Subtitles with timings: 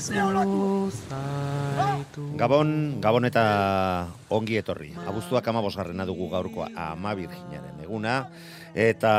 [0.00, 3.44] Baionako zaitu Gabon, Gabon eta
[4.32, 4.96] ongi etorri.
[5.04, 8.32] Abuztuak ama bosgarrena dugu gaurkoa ama virginaren eguna.
[8.74, 9.12] Eta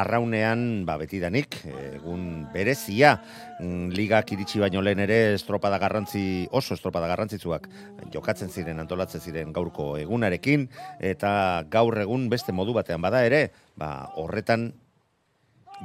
[0.00, 1.58] arraunean, ba, betidanik,
[1.96, 3.16] egun berezia,
[3.60, 7.68] mm, ligak iritsi baino lehen ere estropada garrantzi, oso estropada garrantzitsuak
[8.12, 10.68] jokatzen ziren, antolatzen ziren gaurko egunarekin,
[11.00, 14.72] eta gaur egun beste modu batean bada ere, ba, horretan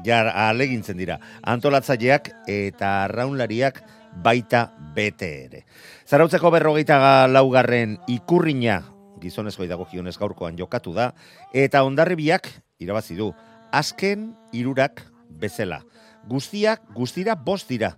[0.06, 1.20] jar alegintzen dira.
[1.44, 3.82] Antolatzaileak eta arraunlariak
[4.24, 5.66] baita bete ere.
[6.08, 8.82] Zarautzeko berrogeita laugarren ikurrina
[9.22, 11.12] gizonezko dagokionez gaurkoan jokatu da,
[11.54, 12.50] eta ondarribiak
[12.82, 13.32] irabazi du.
[13.72, 15.82] Azken irurak bezala.
[16.28, 17.94] Guztiak, guztira bost dira.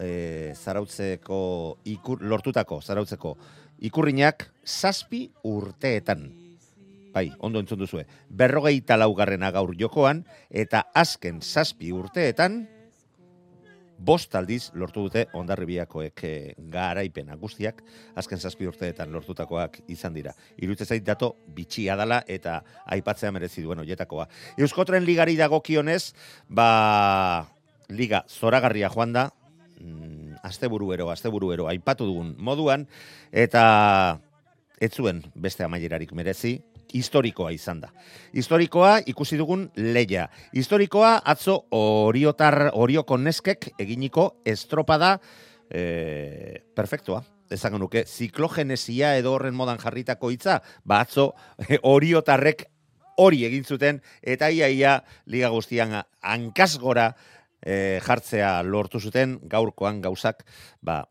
[0.00, 1.40] E, zarautzeko
[1.84, 3.34] ikur, lortutako zarautzeko
[3.84, 6.28] ikurrinak zazpi urteetan.
[7.10, 8.04] Bai, ondo entzun duzue.
[8.30, 12.62] Berrogeita laugarrena gaur jokoan, eta azken zazpi urteetan,
[14.00, 16.32] bost aldiz lortu dute ondarribiakoek e,
[16.72, 17.36] garaipena.
[17.40, 17.82] Guztiak,
[18.18, 20.32] azken zazpi urteetan lortutakoak izan dira.
[20.58, 22.60] Irutze zait dato bitxia dala eta
[22.96, 24.26] aipatzea merezi duen oietakoa.
[24.58, 26.14] Euskotren ligari dagokionez,
[26.48, 27.46] ba,
[27.92, 29.28] liga zoragarria joan da,
[29.80, 32.88] mm, asteburuero, asteburuero aipatu dugun moduan,
[33.32, 34.20] eta
[34.80, 36.60] ez zuen beste amaierarik merezi,
[36.94, 37.90] historikoa izan da.
[38.34, 40.28] Historikoa ikusi dugun leia.
[40.52, 45.18] Historikoa atzo oriotar, orioko neskek eginiko estropada
[45.70, 47.22] e, perfektua.
[47.50, 51.32] Esango nuke, ziklogenesia edo horren modan jarritako hitza, ba atzo
[51.94, 52.68] oriotarrek
[53.20, 57.10] hori egin zuten, eta ia ia liga guztian hankasgora
[57.60, 60.44] e, jartzea lortu zuten, gaurkoan gauzak,
[60.80, 61.02] ba,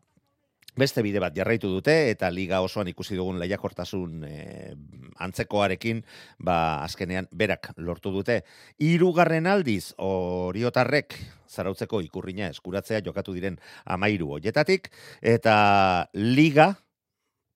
[0.78, 4.74] beste bide bat jarraitu dute eta liga osoan ikusi dugun lehiakortasun e,
[5.18, 6.02] antzekoarekin
[6.38, 8.42] ba azkenean berak lortu dute
[8.78, 11.16] hirugarren aldiz oriotarrek
[11.50, 14.92] zarautzeko ikurrina eskuratzea jokatu diren amairu hoietatik
[15.22, 16.74] eta liga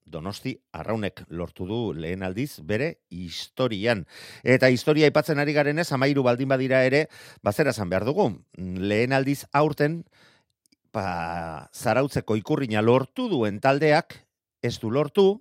[0.04, 4.04] Donosti arraunek lortu du lehen aldiz bere historian.
[4.44, 7.06] Eta historia aipatzen ari garen ez, amairu baldin badira ere,
[7.42, 8.28] bazera zan behar dugu.
[8.58, 10.02] Lehen aldiz aurten,
[10.94, 14.14] ba, zarautzeko ikurrina lortu duen taldeak,
[14.62, 15.32] ez du lortu,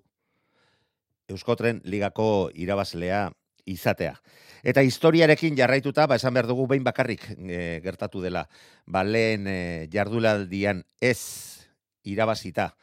[1.31, 3.30] Euskotren ligako irabazlea
[3.66, 4.18] izatea.
[4.64, 8.44] Eta historiarekin jarraituta, ba, esan behar dugu behin bakarrik e, gertatu dela,
[8.86, 11.64] ba, lehen e, jardulaldian ez
[12.03, 12.74] irabazita,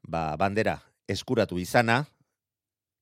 [0.00, 0.78] ba, bandera
[1.10, 2.04] eskuratu izana,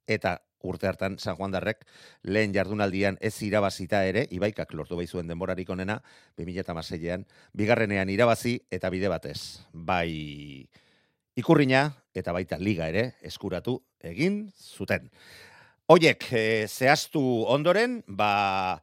[0.09, 1.85] eta urte hartan San Juan Darrek
[2.23, 6.03] lehen jardunaldian ez irabazita ere, ibaikak lortu zuen denborarik onena,
[6.39, 9.61] 2006an, bigarrenean irabazi eta bide batez.
[9.73, 10.69] Bai
[11.39, 15.11] ikurrina eta baita liga ere eskuratu egin zuten.
[15.89, 18.83] Oiek, e, zehaztu ondoren, ba,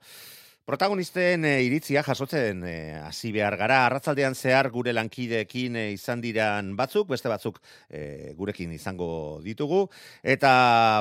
[0.66, 6.74] protagonisten e, iritzia jasotzen e, hasi behar gara, arratzaldean zehar gure lankideekin e, izan diran
[6.78, 7.60] batzuk, beste batzuk
[7.90, 9.86] e, gurekin izango ditugu,
[10.24, 10.52] eta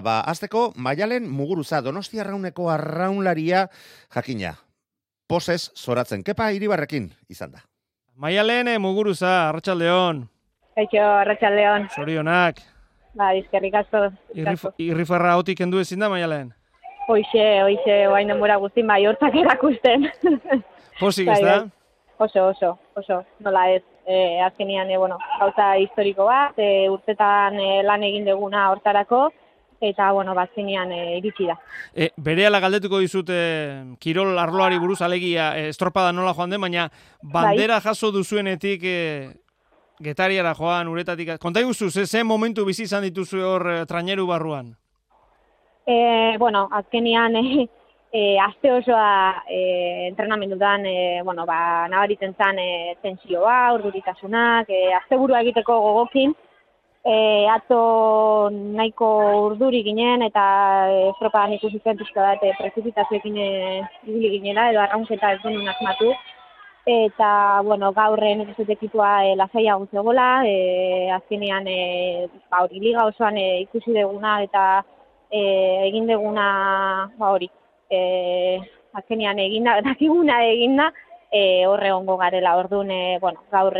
[0.04, 3.66] ba, azteko, maialen muguruza, donosti arrauneko arraunlaria
[4.14, 4.54] jakina,
[5.26, 7.64] posez zoratzen, kepa iribarrekin izan da.
[8.20, 10.26] Maialen e, muguruza, arratsaldeon.
[10.76, 11.88] Kaixo, arratsaldeon.
[11.94, 12.60] Zorionak.
[13.14, 14.08] Ba, izkerrik asko.
[14.34, 16.52] Irrif, irrifarra hotik kendu ezin da, Maialen?
[17.06, 20.08] Hoixe, hoixe, oain denbora guztin, bai, hortzak erakusten.
[21.00, 21.56] Posik, Bai, ez da?
[21.61, 21.70] bai.
[22.25, 23.82] Oso, oso, oso, nola ez.
[24.06, 29.31] E, azkenian, e, bueno, gauza historiko bat, e, urtetan e, lan egin duguna hortarako,
[29.81, 31.56] eta, bueno, bazkenean e, iritsi da.
[31.96, 33.38] E, bere galdetuko dizute
[33.99, 36.90] Kirol arloari buruz alegia e, estropada nola joan den, baina
[37.23, 38.99] bandera jaso duzuenetik e,
[40.00, 41.38] getariara joan, uretatik...
[41.40, 44.75] Konta iguzu, ze, ze momentu bizi izan dituzu hor e, traineru barruan?
[45.86, 47.69] E, bueno, azkenean, e,
[48.12, 55.42] e, aste osoa e, entrenamendutan, e, bueno, ba, nabaritzen zen e, tensioa, urduritasunak, e, asteburua
[55.42, 56.34] egiteko gogokin,
[57.04, 57.16] e,
[57.52, 59.08] atzo nahiko
[59.48, 60.44] urduri ginen eta
[60.88, 66.14] e, estropadan ikusi zen pixka bat e, prezipitazioekin ibili ginela edo arraunketa ez genuen asmatu.
[66.84, 73.06] eta, bueno, gaurren ez dut ekipua e, lasaia zegoela, e, azkenean, e, ba, hori, liga
[73.08, 74.84] osoan e, ikusi deguna eta
[75.34, 75.42] e,
[75.88, 76.46] egin deguna,
[77.19, 77.50] ba, hori,
[77.90, 78.60] e,
[78.94, 80.90] azkenean eginda, dakiguna eginda,
[81.31, 83.75] e, horre ongo garela, orduan, e, bueno, gaur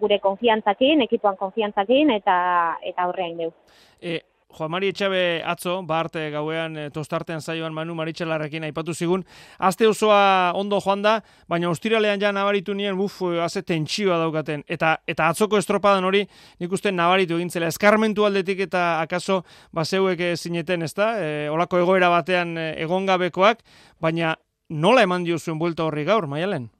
[0.00, 2.38] gure konfiantzakin, ekipoan konfiantzakin, eta
[2.82, 3.52] eta horrein deu.
[4.00, 4.20] E,
[4.56, 9.24] Juan Mari Etxabe atzo, barte gauean e, tostartean zaioan Manu Maritxelarrekin aipatu zigun,
[9.58, 11.18] aste osoa ondo joan da,
[11.48, 14.64] baina ostiralean ja nabaritu nien, buf, haze tentsioa daukaten.
[14.68, 16.24] Eta eta atzoko estropadan hori,
[16.60, 17.68] nik uste nabaritu egin zela.
[17.68, 19.42] Eskarmentu aldetik eta akaso
[19.76, 21.12] baseuek zineten, ezta?
[21.20, 23.60] E, olako egoera batean e, egongabekoak,
[24.00, 24.36] baina
[24.70, 26.70] nola eman dio zuen buelta horri gaur, maialen?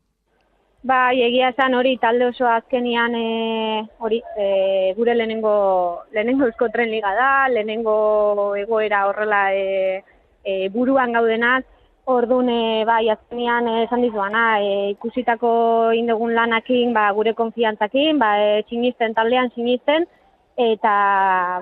[0.87, 3.23] Bai, egia esan hori talde oso azkenian e,
[4.06, 5.55] hori e, gure lehenengo
[6.15, 10.05] lehenengo Eusko Tren Liga da, lehenengo egoera horrela e,
[10.44, 11.67] e, buruan gaudenak.
[12.06, 15.50] Orduan e, bai azkenian e, esan dizuana, e, ikusitako
[15.99, 20.06] indegun lanakin, ba, gure konfiantzakin, ba e, sinisten taldean sinisten
[20.55, 20.97] eta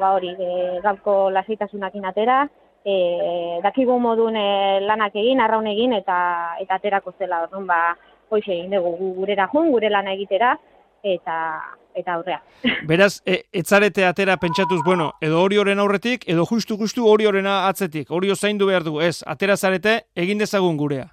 [0.05, 2.43] ba hori, e, gaurko lasaitasunakin atera,
[2.85, 2.99] e,
[3.65, 4.49] dakigu modun e,
[4.85, 6.19] lanak egin, arraun egin eta
[6.61, 7.47] eta aterako zela.
[7.49, 7.87] Orduan ba
[8.35, 10.57] hoize egin dugu gu- gurera jun, gure lana egitera,
[11.03, 11.39] eta
[11.95, 12.41] eta aurrea.
[12.91, 18.11] Beraz, e, etzarete atera pentsatuz, bueno, edo hori horren aurretik, edo justu-justu hori horrena atzetik.
[18.11, 21.07] Hori zaindu behar du, ez, atera zarete, egin dezagun gurea.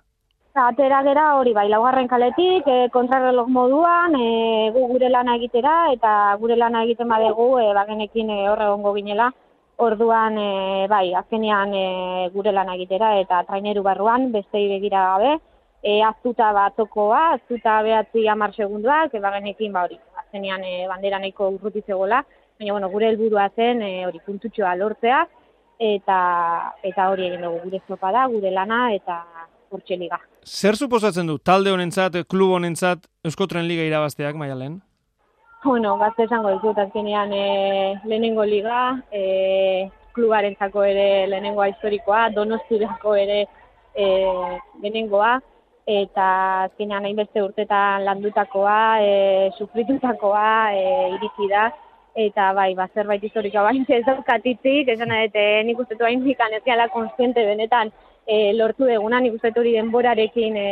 [0.58, 6.36] Atera gera hori bai, laugarren kaletik, e, kontrarreloj moduan, e, gu gure lana egitera, eta
[6.42, 9.30] gure lana egiten badegu, e, bagenekin e, horre gongo ginela,
[9.78, 11.86] orduan, e, bai, azkenean e,
[12.34, 15.38] gure lana egitera, eta traineru barruan, bestei begira gabe,
[15.84, 21.50] e, aztuta batokoa, aztuta behatzi amar segunduak, e, bagenekin, ba hori, azkenean e, bandera nahiko
[21.56, 22.24] urruti zegoela,
[22.60, 25.24] baina, bueno, gure helburua zen, e, hori, puntutxoa lortzea,
[25.82, 26.20] eta
[26.86, 29.24] eta hori egin dugu gure zopa da, gure lana, eta
[29.72, 30.20] hortxe liga.
[30.46, 34.82] Zer suposatzen du, talde honentzat, klub honentzat, Euskotren Liga irabazteak, maialen?
[35.64, 37.46] Bueno, gazte esango dizut azkenean e,
[38.10, 38.82] lehenengo liga,
[39.14, 43.44] e, klubarentzako ere lehenengoa historikoa, donostirako ere
[43.94, 44.08] e,
[44.82, 45.36] lehenengoa,
[46.02, 46.26] eta
[46.66, 50.84] azkenean hainbeste urtetan landutakoa, e, sufritutakoa, e,
[51.16, 51.70] iritsi da,
[52.16, 56.24] eta bai, ba, zerbait historikoa bain ez daukatitzik, esan nahi, e, nik uste du hain
[56.24, 57.92] zikan ez gehala konstiente benetan
[58.26, 60.70] e, lortu deguna, nik uste hori denborarekin e,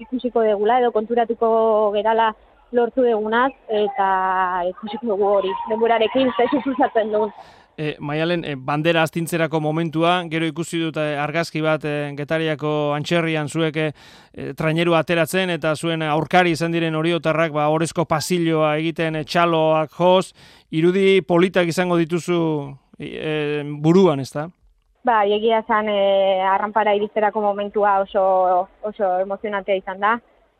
[0.00, 1.48] ikusiko degula, edo konturatuko
[1.96, 2.32] gerala
[2.72, 4.08] lortu degunaz, eta
[4.68, 7.32] ikusiko dugu hori, denborarekin ze suposatzen dugun.
[7.78, 13.46] E, maialen, e, bandera astintzerako momentua, gero ikusi dut e, argazki bat e, getariako antxerrian
[13.46, 13.84] zuek e,
[14.34, 19.94] e, traineru ateratzen, eta zuen aurkari izan diren oriotarrak, ba, orezko pasilloa egiten e, txaloak
[19.94, 20.32] joz,
[20.74, 22.40] irudi politak izango dituzu
[22.98, 24.48] e, buruan, ez da?
[25.06, 26.00] Ba, egia esan e,
[26.50, 28.24] arranpara iristerako momentua oso,
[28.90, 30.16] oso emozionantea izan da.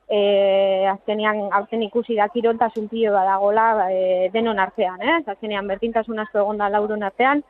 [0.09, 5.19] E, azkenean, aurten ikusi da kiroltasun pilo badagola e, denon artean, eh?
[5.27, 7.43] Azkenean, bertintasun asko egon da laurun artean,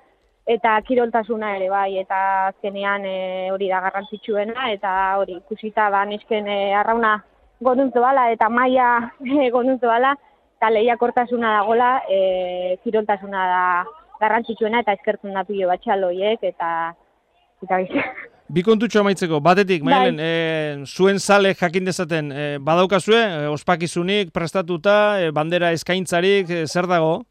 [0.48, 2.18] eta kiroltasuna ere bai, eta
[2.48, 3.16] azkenean e,
[3.52, 7.18] hori da garrantzitsuena, eta hori ikusita ba, nesken e, arrauna
[7.60, 8.88] gonuntzu bala, eta maia
[9.20, 10.14] e, gonuntzu bala,
[10.58, 13.64] eta lehiakortasuna dagola, e, kiroltasuna da
[14.18, 16.72] garrantzitsuena, eta eskertzen da pilo batxaloiek, eta
[17.62, 17.82] eta
[18.48, 18.54] bizi.
[18.54, 19.92] Bi kontutxo amaitzeko, batetik, Bai.
[19.92, 26.66] maialen, e, zuen sale jakin dezaten, e, badaukazue, e, ospakizunik, prestatuta, e, bandera eskaintzarik, e,
[26.66, 27.24] zer dago?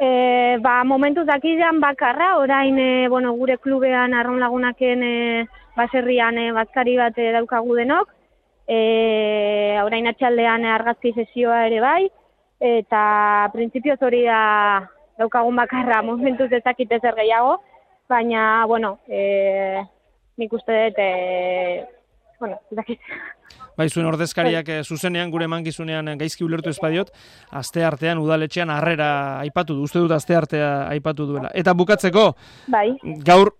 [0.00, 6.52] E, ba, momentu dakidean bakarra, orain e, bueno, gure klubean arron lagunaken e, baserrian e,
[6.52, 8.08] bazkari bat e, daukagu denok,
[8.66, 12.08] e, orain atxaldean argazki sesioa ere bai,
[12.60, 14.88] eta printzipioz hori da
[15.20, 17.58] daukagun bakarra, momentuz ez dakit ezer gehiago,
[18.10, 19.80] baina, bueno, e,
[20.40, 21.86] nik uste dut, e,
[22.40, 22.98] bueno, dakit.
[23.78, 27.14] Bai, zuen ordezkariak e, zuzenean, gure mankizunean gaizki ulertu espadiot,
[27.62, 31.52] aste artean udaletxean harrera aipatu du, uste dut aste artea aipatu duela.
[31.54, 32.26] Eta bukatzeko,
[32.68, 32.88] Bai,
[33.24, 33.54] gaur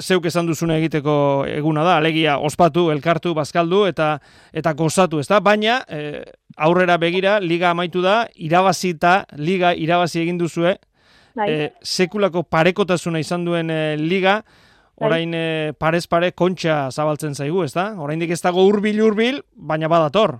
[0.00, 1.16] zeuk esan duzuna egiteko
[1.48, 4.18] eguna da, alegia ospatu, elkartu, bazkaldu eta
[4.52, 5.40] eta gozatu, ezta?
[5.40, 6.22] Baina e,
[6.56, 10.76] aurrera begira liga amaitu da, irabazita, liga irabazi egin duzue.
[11.42, 14.40] E, sekulako parekotasuna izan duen e, liga,
[15.02, 17.92] orain e, parez pare kontxa zabaltzen zaigu, ezta?
[17.98, 20.38] Oraindik ez dago hurbil hurbil, baina badator.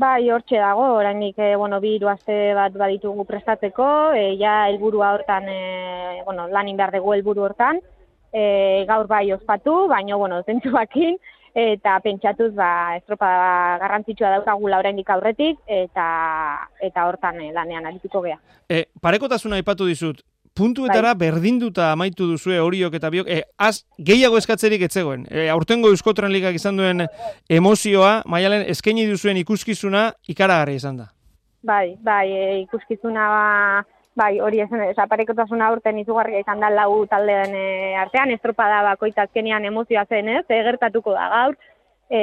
[0.00, 5.12] Bai, hortxe dago, oraindik e, bueno, bi hiru aste bat baditugu prestatzeko, e, ja helburua
[5.18, 7.82] hortan, e, bueno, lanin behar dugu helburu hortan,
[8.32, 11.18] e, gaur bai ospatu, baina, bueno, zentzuakin,
[11.54, 13.28] eta pentsatuz, ba, estropa
[13.82, 16.06] garrantzitsua daukagula oraindik aurretik, eta
[16.80, 18.38] eta hortan e, lanean arituko gea.
[18.68, 20.22] E, parekotasuna aipatu dizut,
[20.56, 25.26] puntuetara berdinduta amaitu duzue horiok eta biok, e, az, gehiago eskatzerik etzegoen.
[25.30, 27.06] E, aurtengo Euskotren Ligak izan duen
[27.48, 31.10] emozioa, maialen, eskaini duzuen ikuskizuna ikaragarri izan da.
[31.62, 37.66] Bai, bai, e, ikuskizuna bai, hori esan, desaparekotasuna urten izugarria izan da lau taldeen e,
[37.96, 41.56] artean, estropada bakoitzak azkenean emozioa zen ez, e, gertatuko da gaur,
[42.10, 42.22] e,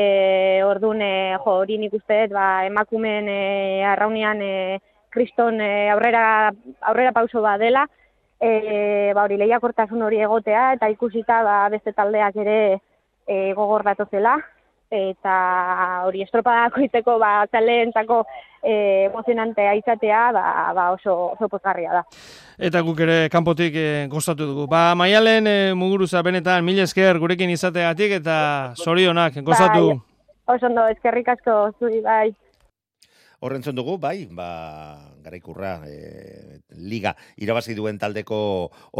[0.65, 3.39] orduan, e, jo, hori nik uste, ba, emakumen e,
[3.89, 4.53] arraunean e,
[5.10, 6.51] kriston e, aurrera,
[6.91, 7.88] aurrera pauso bat dela,
[8.39, 12.60] e, ba, hori lehiakortasun hori egotea, eta ikusita ba, beste taldeak ere
[13.25, 14.38] e, gogor datozela,
[14.89, 15.36] eta
[16.08, 18.24] hori estropadako iteko ba, txaleentzako
[18.63, 18.74] e,
[19.10, 20.43] emozionantea izatea ba,
[20.75, 22.03] ba oso, oso pozgarria da.
[22.58, 24.67] Eta guk ere kanpotik e, gozatu dugu.
[24.72, 28.38] Ba, maialen e, muguruza benetan, mil esker gurekin izateagatik eta
[28.77, 29.93] zorionak gozatu.
[29.93, 32.34] Bai, oso ondo, eskerrik asko zuri, bai.
[33.39, 34.50] Horrentzen dugu, bai, ba,
[35.24, 38.40] garaikurra e, liga irabazi duen taldeko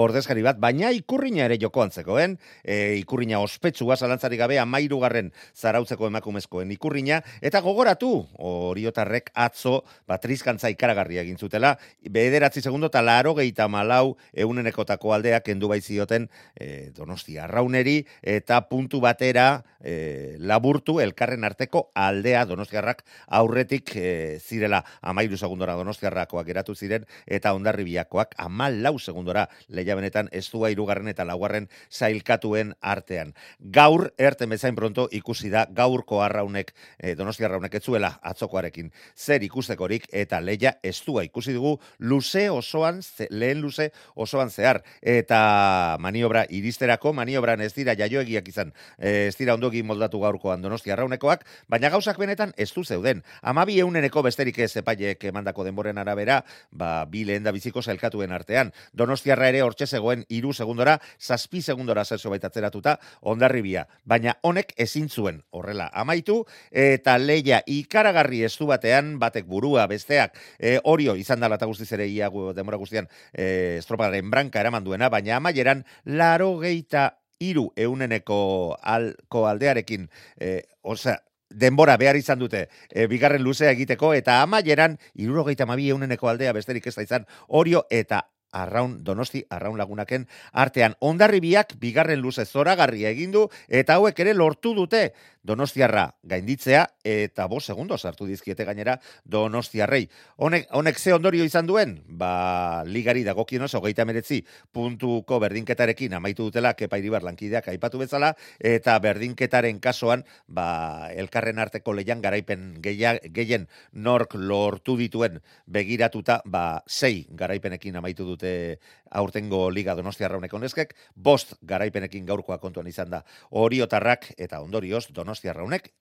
[0.02, 6.72] ordezkari bat, baina ikurrina ere jokoan zekoen, e, ikurrina ospetsua zalantzari gabe amairugarren zarautzeko emakumezkoen
[6.76, 8.12] ikurrina, eta gogoratu,
[8.50, 11.76] oriotarrek atzo, batrizkantza ikaragarria egin zutela,
[12.10, 19.02] bederatzi segundo eta laro gehieta malau eunenekotako aldeak endu baizioten e, donostia rauneri, eta puntu
[19.04, 23.04] batera e, laburtu elkarren arteko aldea donostiarrak
[23.40, 25.76] aurretik e, zirela amairu segundora
[26.10, 31.68] donostiarrakoak geratu ziren, eta ondarribiakoak amal lau segundora leia benetan ez du irugarren eta laugarren
[31.92, 33.34] zailkatuen artean.
[33.60, 40.40] Gaur, erte mezain pronto ikusi da, gaurko arraunek, e, donostiarraunek etzuela atzokoarekin zer ikustekorik, eta
[40.40, 47.74] leia ez ikusi dugu luze osoan, lehen luze osoan zehar, eta maniobra iristerako, maniobran ez
[47.74, 52.84] dira jaioegiak izan, e, ez dira ondogi moldatu gaurkoan donostiarraunekoak, baina gauzak benetan ez du
[52.84, 53.24] zeuden.
[53.42, 56.42] Amabi euneneko besterik ez epaiek emandako denboren arabera,
[56.72, 58.74] ba, bi lehen da biziko zailkatuen artean.
[58.94, 63.86] Donostiarra ere hortxe zegoen iru segundora, zazpi segundora zerzo baitatzeratuta, ondarribia.
[64.06, 66.42] Baina honek ezin zuen horrela amaitu,
[66.72, 72.08] eta leia ikaragarri ez batean, batek burua, besteak, e, orio izan dala eta guztiz ere
[72.08, 79.46] iago demora guztian e, estropadaren branka eraman duena, baina amaieran laro geita iru euneneko alko
[79.48, 85.90] aldearekin, e, osea, denbora behar izan dute e, bigarren luzea egiteko eta amaieran irurogeita mabi
[85.90, 90.96] euneneko aldea besterik ez da izan orio eta arraun donosti arraun lagunaken artean.
[91.00, 97.98] Ondarribiak bigarren luze zoragarria egindu eta hauek ere lortu dute Donostiarra gainditzea eta bo segundo
[97.98, 100.10] sartu dizkiete gainera Donostiarrei.
[100.36, 102.02] Honek honek ze ondorio izan duen?
[102.08, 104.44] Ba, ligari dagokien oso 39
[104.76, 111.94] puntuko berdinketarekin amaitu dutela Kepa Iribar lankideak aipatu bezala eta berdinketaren kasuan ba, elkarren arteko
[111.96, 118.80] leian garaipen gehien nork lortu dituen begiratuta ba, sei garaipenekin amaitu dute
[119.10, 125.29] aurtengo liga Donostiarra honek honezkek, bost garaipenekin gaurkoa kontuan izan da oriotarrak eta ondorioz Donostiarra
[125.30, 125.92] Donostiarra honek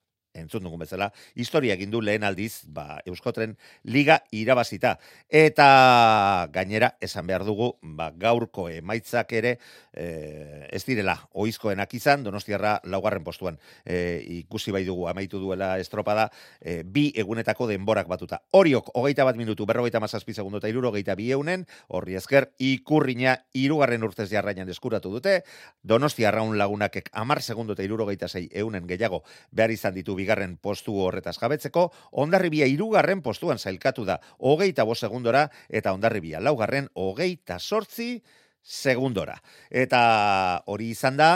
[0.41, 4.97] entzun dugun bezala, historia egin du lehen aldiz, ba, Euskotren liga irabazita.
[5.29, 9.57] Eta gainera, esan behar dugu, ba, gaurko emaitzak ere,
[9.93, 16.29] e, ez direla, oizkoenak izan, donostiarra laugarren postuan e, ikusi bai dugu, amaitu duela estropada,
[16.61, 18.41] e, bi egunetako denborak batuta.
[18.51, 23.39] Horiok, hogeita bat minutu, berrogeita mazazpi segundo eta iruro geita bi eunen, horri esker, ikurriña
[23.53, 25.43] irugarren urtez jarrainan eskuratu dute,
[25.83, 30.93] donostiarra un lagunakek amar segundo eta iruro zei eunen gehiago behar izan ditu bigarren postu
[31.01, 31.89] horretaz jabetzeko,
[32.21, 38.21] ondarribia irugarren postuan zailkatu da hogeita bo segundora, eta ondarribia laugarren hogeita sortzi
[38.61, 39.39] segundora.
[39.71, 41.31] Eta hori izan da,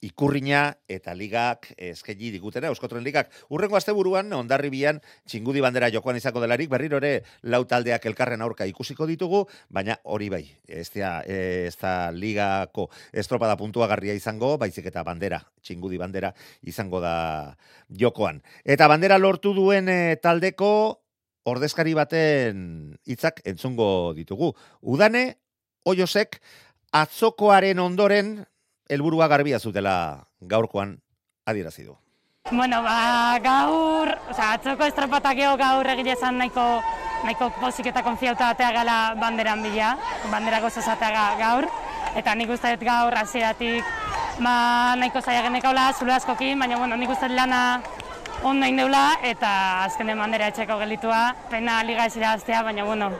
[0.00, 3.28] ikurriña eta ligak eskegi digutena, Euskotren ligak.
[3.52, 9.44] Urrengo asteburuan ondarribian txingudi bandera jokoan izako delarik, berriro ere lautaldeak elkarren aurka ikusiko ditugu,
[9.68, 15.42] baina hori bai, ez da, ez da ligako estropada puntua garria izango, baizik eta bandera,
[15.60, 17.14] txingudi bandera izango da
[17.88, 18.40] jokoan.
[18.64, 20.70] Eta bandera lortu duen eh, taldeko
[21.50, 24.52] ordezkari baten hitzak entzungo ditugu.
[24.80, 25.24] Udane,
[25.88, 26.40] oiosek,
[26.96, 28.40] atzokoaren ondoren
[28.90, 30.98] helburua garbia zutela gaurkoan
[31.46, 31.96] adierazi du.
[32.50, 36.64] Bueno, ba, gaur, sea, atzoko estropatak gaur egile esan nahiko,
[37.24, 39.94] nahiko pozik eta konfiauta atea gala banderan bila,
[40.32, 41.68] bandera gozazatea gaur,
[42.16, 43.84] eta nik uste dut gaur hasieratik
[44.40, 47.82] ba, nahiko zaila genekaula, zule askokin, baina bueno, nik uste lana
[48.42, 53.12] ondo deula, eta azkenen bandera etxeko gelitua, pena liga ez irabaztea, baina bueno,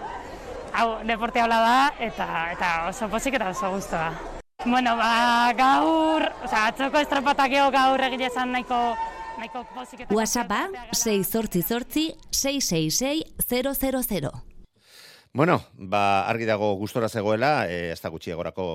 [0.73, 4.30] hau, deporte da, eta, eta oso pozik eta oso guztua.
[4.67, 8.77] Bueno, ba, gaur, oza, atzoko estropatak gaur egile esan nahiko,
[9.41, 10.13] nahiko pozik eta...
[10.13, 10.59] WhatsAppa,
[10.93, 14.43] 6 zortzi zortzi, 666 000.
[15.33, 18.67] Bueno, ba, argi dago gustora zegoela, e, ez da gutxi egorako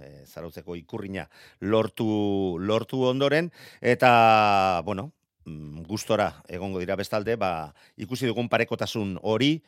[0.00, 1.26] e, zarautzeko ikurrina
[1.60, 5.10] lortu, lortu ondoren, eta, bueno,
[5.44, 9.58] mm, gustora egongo dira bestalde, ba, ikusi dugun parekotasun hori,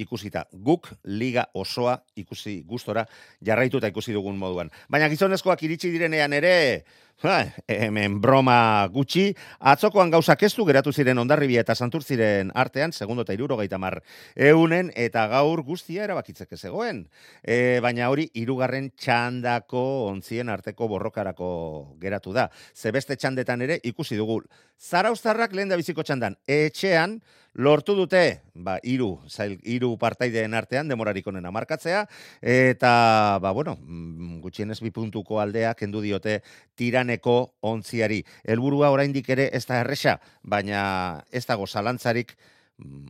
[0.00, 3.04] ikusita guk liga osoa ikusi gustora
[3.44, 4.70] jarraituta ikusi dugun moduan.
[4.90, 6.84] Baina gizonezkoak iritsi direnean ere,
[7.20, 9.26] Ha, hemen broma gutxi,
[9.60, 14.00] atzokoan gauzak ez du geratu ziren ondarribia eta santur ziren artean, segundo eta iruro mar
[14.34, 17.10] eunen, eta gaur guztia erabakitzeke zegoen.
[17.44, 22.48] E, baina hori, irugarren txandako ontzien arteko borrokarako geratu da.
[22.74, 24.40] Zebeste txandetan ere ikusi dugu.
[24.80, 27.20] Zaraustarrak lehen da biziko txandan, etxean,
[27.54, 32.04] lortu dute, ba, iru, zail, iru partaideen artean, demorarik onena markatzea,
[32.40, 32.92] eta,
[33.42, 36.40] ba, bueno, mm, gutxienez bi puntuko aldea, kendu diote
[37.10, 38.22] tiraneko ontziari.
[38.44, 42.36] Helburua oraindik ere ez da erresa, baina ez dago zalantzarik,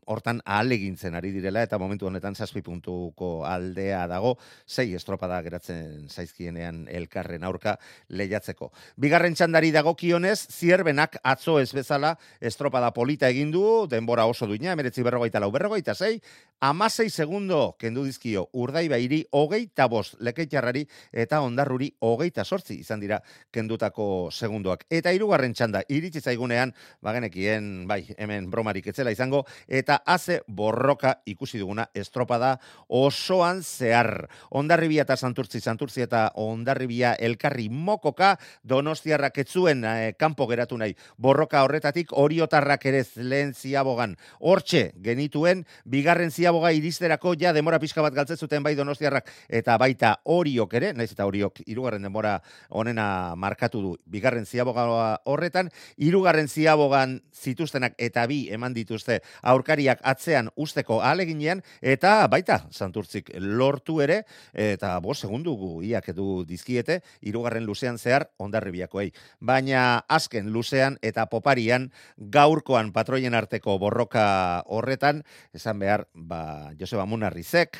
[0.06, 4.36] hortan ahalegintzen ari direla eta momentu honetan zazpi puntuko aldea dago,
[4.66, 7.76] sei estropada geratzen zaizkienean elkarren aurka
[8.08, 8.70] lehiatzeko.
[8.96, 15.04] Bigarren txandari dago kionez, zierbenak atzo ez bezala estropada polita egindu, denbora oso duina, emeretzi
[15.06, 16.20] berrogeita lau berrogeita zei,
[16.60, 23.20] amasei segundo kendu dizkio urdai bairi hogeita bost lekeitxarrari eta ondarruri hogeita sortzi izan dira
[23.52, 24.84] kendutako segundoak.
[24.90, 31.58] Eta hirugarren txanda iritsi zaigunean, bagenekien, bai, hemen bromarik etzela izango, eta haze borroka ikusi
[31.58, 34.28] duguna estropada osoan zehar.
[34.50, 40.94] Ondarribia eta santurtzi, santurtzi eta ondarribia elkarri mokoka donostiarrak etzuen eh, kanpo geratu nahi.
[41.18, 44.16] Borroka horretatik oriotarrak ere lehen ziabogan.
[44.40, 50.16] Hortxe genituen, bigarren ziaboga iristerako ja demora pixka bat galtzen zuten bai donostiarrak eta baita
[50.24, 52.38] oriok ere, naiz eta oriok irugarren demora
[52.68, 53.96] onena markatu du.
[54.06, 54.86] Bigarren ziaboga
[55.24, 63.32] horretan, irugarren ziabogan zituztenak eta bi eman dituzte aurkariak atzean usteko aleginean eta baita santurtzik
[63.38, 64.22] lortu ere
[64.54, 71.26] eta bo segundu gu iak edu dizkiete hirugarren luzean zehar ondarribiakoei baina azken luzean eta
[71.26, 77.76] poparian gaurkoan patroien arteko borroka horretan esan behar ba Joseba Munarrizek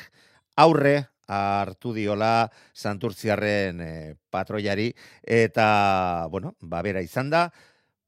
[0.57, 3.91] aurre hartu diola santurtziarren e,
[4.29, 4.91] patroiari.
[5.23, 7.49] Eta bueno ba bera izan da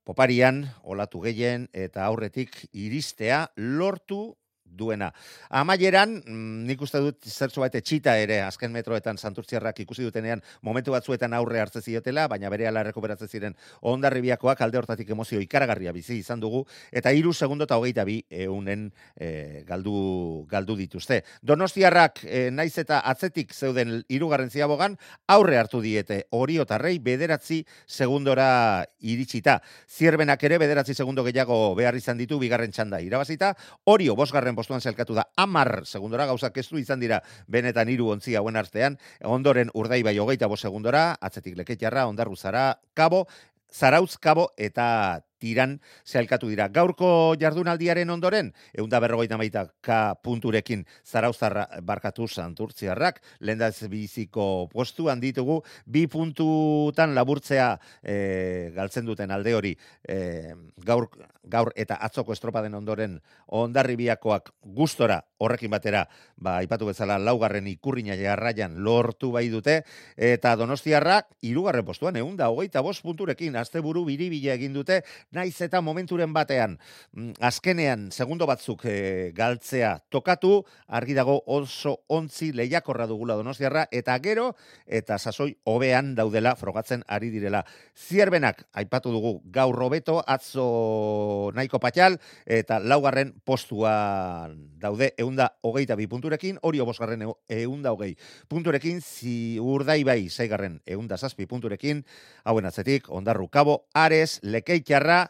[0.04, 4.36] poparian, olatu gehien eta aurretik iristea lortu
[4.78, 5.12] duena.
[5.50, 10.92] Amaieran, mm, nik uste dut zertzu baite txita ere, azken metroetan santurtziarrak ikusi dutenean, momentu
[10.96, 16.18] batzuetan aurre hartze ziotela, baina bere ala rekuperatzen ziren ondarribiakoak alde hortatik emozio ikaragarria bizi
[16.20, 21.24] izan dugu, eta hiru segundo eta hogeita bi eunen e, galdu, galdu dituzte.
[21.42, 29.60] Donostiarrak, e, naiz eta atzetik zeuden hirugarren ziabogan, aurre hartu diete oriotarrei bederatzi segundora iritsita.
[29.90, 33.54] Zierbenak ere bederatzi segundo gehiago behar izan ditu bigarren txanda irabazita,
[33.86, 37.20] orio bosgarren postuan zelkatu da amar segundora gauzak ez du izan dira
[37.52, 38.96] benetan hiru ontzi hauen artean,
[39.28, 43.26] ondoren urdai bai hogeita bo segundora, atzetik leketxarra, ondarruzara, kabo,
[43.68, 45.78] zarauz, kabo eta tiran
[46.08, 46.70] zehalkatu dira.
[46.72, 55.62] Gaurko jardunaldiaren ondoren, eunda berrogeita maita ka punturekin zarauzarra barkatu santurtziarrak, lehen biziko postu handitugu,
[55.86, 59.74] bi puntutan laburtzea e, galtzen duten alde hori
[60.08, 60.54] e,
[60.86, 61.10] gaur,
[61.44, 66.06] gaur eta atzoko estropaden ondoren ondarribiakoak gustora horrekin batera,
[66.40, 69.82] ba, ipatu bezala laugarren ikurrina jarraian lortu bai dute,
[70.16, 75.02] eta donostiarrak irugarren postuan, eunda hogeita bost punturekin, azte buru biribila egin dute,
[75.34, 76.78] naiz eta momenturen batean
[77.12, 84.18] mm, azkenean segundo batzuk e, galtzea tokatu, argi dago oso ontzi lehiakorra dugula donostiarra, eta
[84.24, 84.52] gero,
[84.86, 87.64] eta sasoi hobean daudela frogatzen ari direla.
[87.98, 96.08] Zierbenak, aipatu dugu, gaur robeto, atzo nahiko patxal, eta laugarren postuan daude eunda hogeita bi
[96.12, 98.14] punturekin, hori obosgarren eunda hogei
[98.52, 102.04] punturekin, zi urdai bai zaigarren eunda zazpi punturekin,
[102.46, 105.23] hauen atzetik, ondarru kabo, ares, lekeitxarra,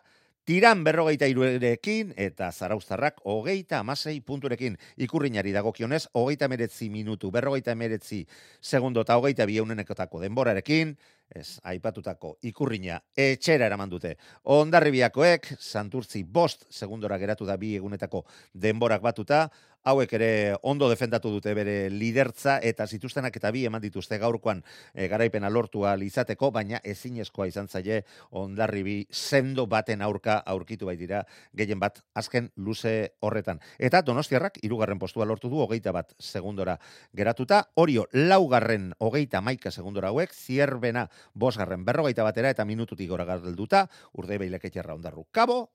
[0.43, 8.25] Tiran berrogeita iruerekin eta zaraustarrak hogeita amasei punturekin ikurriñari dagokionez, hogeita meretzi minutu, berrogeita meretzi
[8.59, 10.97] segundo eta hogeita biaunenekotako denborarekin,
[11.31, 14.17] ez, aipatutako ikurriña etxera eraman dute.
[14.43, 19.45] Ondarribiakoek, santurtzi bost segundora geratu da bi egunetako denborak batuta,
[19.83, 20.29] hauek ere
[20.63, 25.95] ondo defendatu dute bere lidertza eta zituztenak eta bi eman dituzte gaurkoan e, garaipena lortua
[26.03, 32.49] izateko, baina ezinezkoa izan zaie ondarribi sendo baten aurka aurkitu bai dira gehien bat azken
[32.55, 33.59] luze horretan.
[33.77, 36.77] Eta donostiarrak irugarren postua lortu du hogeita bat segundora
[37.13, 43.87] geratuta, orio laugarren hogeita maika segundora hauek, zierbena bosgarren berrogeita batera eta minututik gora gardelduta,
[44.13, 45.69] urde beileketxerra ondarru kabo,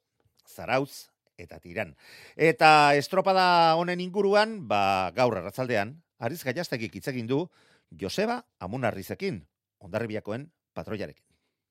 [0.49, 1.94] zarauz eta tiran.
[2.37, 7.44] Eta estropada honen inguruan, ba, gaur arratzaldean, Ariz Gaiastegik hitz egin du
[8.01, 9.40] Joseba Amunarrizekin,
[9.79, 11.24] ondarribiakoen patroiarekin.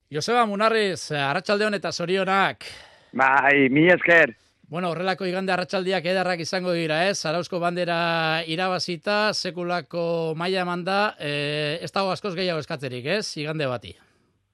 [0.09, 2.63] Joseba Munarriz, arratsaldeon eta zorionak.
[3.11, 4.33] Bai, mi esker.
[4.67, 7.19] Bueno, horrelako igande arratsaldiak edarrak izango dira, ez?
[7.23, 13.37] Zarauzko bandera irabazita, sekulako maila emanda, e, ez dago askoz gehiago eskatzerik, ez?
[13.39, 13.93] Igande bati.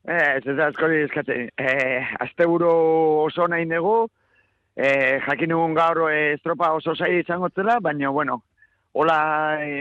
[0.03, 1.47] Eh, ez da askori eskatzen.
[1.57, 2.69] Eh, asteburu
[3.23, 4.09] oso nahi dugu,
[4.75, 8.43] eh, jakin dugun gaur eh, estropa oso zai izango zela, baina, bueno,
[8.93, 9.17] hola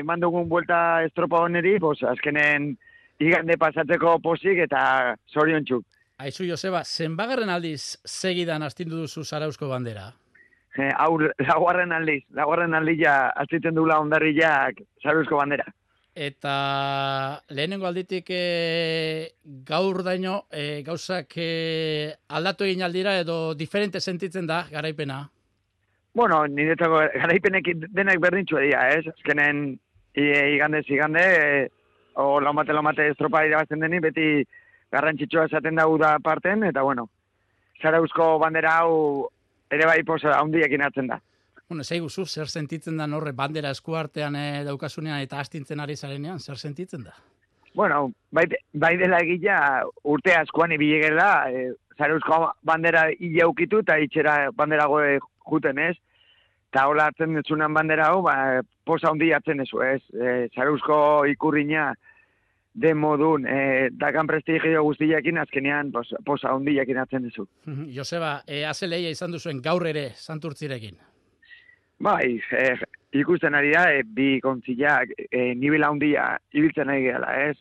[0.01, 2.77] eman dugun buelta estropa honeri, pues, azkenen
[3.21, 5.85] igande pasatzeko posik eta zorion txuk.
[6.23, 10.13] Aizu, Joseba, zenbagarren aldiz segidan astindu duzu Zarauzko bandera?
[10.79, 15.67] Eh, hau, laguarren aldiz, laguarren aldiz ja, aztiten dula ondarriak zaruzko bandera.
[16.15, 19.33] Eta lehenengo alditik e,
[19.65, 25.23] gaur daino e, gauzak e, aldatu egin aldira edo diferente sentitzen da garaipena?
[26.13, 29.07] Bueno, niretzako garaipenek denak berdintxua dira, ez?
[29.09, 29.79] Azkenen
[30.13, 31.69] igande zigande, e,
[32.21, 34.45] o laumate laumate estropa irabazten deni, beti
[34.93, 37.09] garrantzitsua esaten da da parten, eta bueno,
[37.81, 39.29] Zarauzko bandera hau
[39.71, 41.19] ere bai posa handiak inatzen da.
[41.73, 46.39] Bueno, zei guzu, zer sentitzen da norre bandera eskuartean e, daukasunean eta astintzen ari zarenean,
[46.39, 47.15] zer sentitzen da?
[47.73, 48.43] Bueno, bai,
[48.75, 49.55] bai dela egila
[50.05, 55.15] urte askoan ibilegela, e, Zarauzko bandera hile ukitu eta itxera bandera goe
[55.49, 55.95] juten ez.
[56.69, 58.35] Eta hola hartzen dutzunan bandera hau, ba,
[58.85, 60.03] posa handi hartzen ezu ez.
[60.13, 60.99] E, Zarauzko
[61.33, 61.87] ikurriña
[62.75, 67.49] de modun, e, dakan prestigio guztiakin azkenean pos, posa hondiakin hartzen duzu.
[67.97, 71.01] Joseba, e, azeleia izan duzuen gaur ere santurtzirekin.
[72.03, 72.81] Bai, eh,
[73.15, 77.55] ikusten ari da, e, bi kontzilak e, nibela handia ibiltzen ari gela, ez?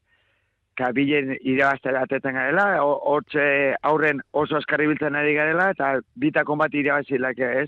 [0.80, 3.43] Ka bilen irabaztera atetzen garela, hortze
[3.86, 5.91] aurren oso askarri biltzen ari garela, eta
[6.23, 7.67] bitakon bat irabazilak ez?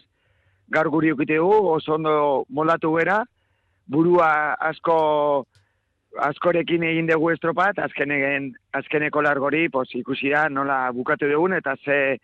[0.74, 2.16] Gaur guri ukitegu, oso ondo
[2.50, 3.20] moldatu gera,
[3.86, 4.32] burua
[4.72, 4.98] asko
[6.26, 8.50] askorekin egin dugu estropat, azkenegen,
[8.82, 12.18] azkeneko largori, pos, ikusi da, nola bukatu dugun, eta ze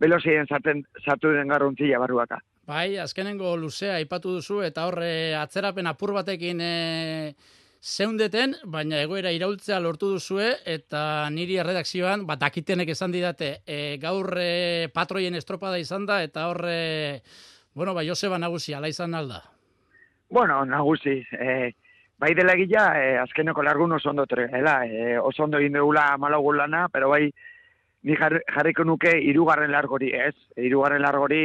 [0.00, 2.40] belozien sartu den garrontzia barruaka.
[2.70, 6.74] Bai, azkenengo luzea aipatu duzu eta horre atzerapen apur batekin e,
[7.82, 11.00] zeundeten, baina egoera iraultzea lortu duzue eta
[11.34, 17.22] niri erredakzioan, bat dakitenek esan didate, e, gaur e, patroien estropada izan da eta horre,
[17.74, 19.40] bueno, bai, Joseba nagusi, ala izan alda?
[20.30, 21.72] Bueno, nagusi, e,
[22.22, 26.60] bai dela gila, e, azkeneko largun oso ondo tregela, e, oso ondo egin dugula malagun
[26.62, 27.24] lana, pero bai,
[28.06, 30.36] ni jarriko nuke irugarren largori, ez?
[30.68, 31.42] Irugarren largori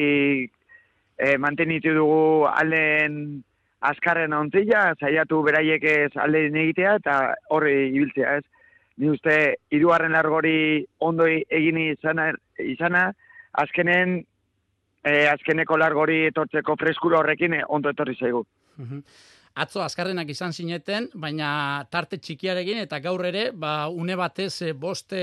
[1.18, 3.44] e, mantenitu dugu alden
[3.86, 7.18] azkarren ontzilla, zaiatu beraiek ez alden egitea eta
[7.54, 8.46] horri ibiltzea ez.
[8.98, 9.36] Ni uste,
[9.76, 12.30] iruaren largori ondo egin izana,
[12.64, 13.10] izana
[13.52, 14.22] azkenen,
[15.04, 18.46] e, azkeneko largori etortzeko freskuro horrekin ondo etorri zaigu
[19.56, 25.22] atzo azkarrenak izan zineten, baina tarte txikiarekin eta gaur ere, ba, une batez e, boste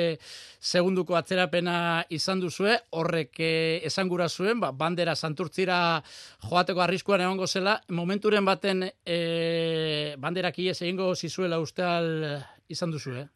[0.59, 1.75] segunduko atzerapena
[2.17, 3.53] izan duzue, horrek e,
[3.85, 6.03] esan zuen, ba, bandera santurtzira
[6.49, 13.29] joateko arriskuan egongo zela, momenturen baten e, banderak ies egingo zizuela usteal izan duzue?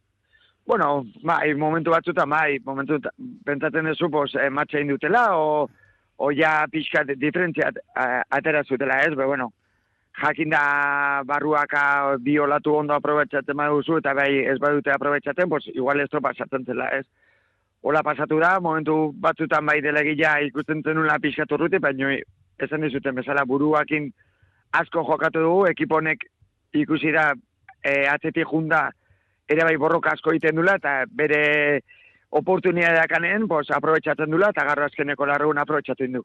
[0.67, 2.99] Bueno, bai, momentu batzuta, bai, momentu
[3.45, 5.69] pentsatzen duzu, pues, e, matxa indutela, o,
[6.17, 9.53] o ja pixka diferentziat atera zutela ez, be, bueno,
[10.23, 16.09] jakin da barruaka biolatu ondo aprobetsatzen baduzu, eta bai ez badute aprobetsatzen, pues igual ez
[16.11, 17.07] pasatzen zela, ez?
[17.83, 22.17] Ola pasatu da, momentu batzutan bai delegila ikusten zenula pixkatu rute, baina
[22.59, 24.11] esan dizuten bezala buruakin
[24.73, 26.25] asko jokatu dugu, ekiponek
[26.73, 27.33] ikusi da
[27.85, 28.89] e, atzetik junda
[29.49, 31.81] ere bai borroka asko egiten dula, eta bere
[32.39, 36.23] oportunidadea kanen, pues, aprobetsatzen dula, eta garro azkeneko larrun aprobetsatzen du.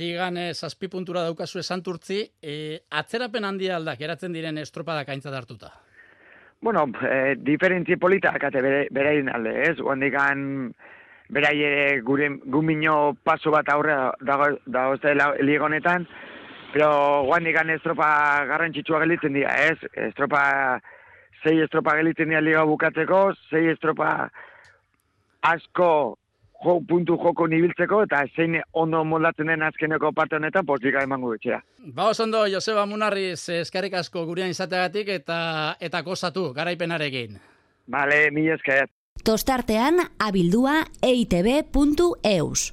[0.00, 5.34] Ligan eh, zazpi puntura daukazu esan turtzi, eh, atzerapen handia aldak eratzen diren estropadak aintzat
[5.34, 5.72] hartuta?
[6.60, 9.76] Bueno, eh, diferentzi politak ate bere, alde, ez?
[9.76, 10.72] Guandikan
[11.28, 16.06] berai gure gumino paso bat aurre dago da da ligonetan,
[16.72, 19.78] pero guandikan estropa garrantzitsua gelitzen dira, ez?
[20.08, 20.80] Estropa
[21.42, 24.30] sei estropa gelitzen dira liga bukatzeko, sei estropa
[25.50, 25.90] asko
[26.64, 31.62] jo, puntu joko nibiltzeko eta zein ondo moldatzen den azkeneko parte honetan postika emango betxera.
[31.94, 35.38] Ba, ondo, Joseba Munarriz, eskarrik asko gurean izateagatik eta
[35.80, 37.38] eta gozatu garaipenarekin.
[37.86, 38.88] Vale, mi esker.
[39.24, 42.72] Tostartean, abildua eitb.eus.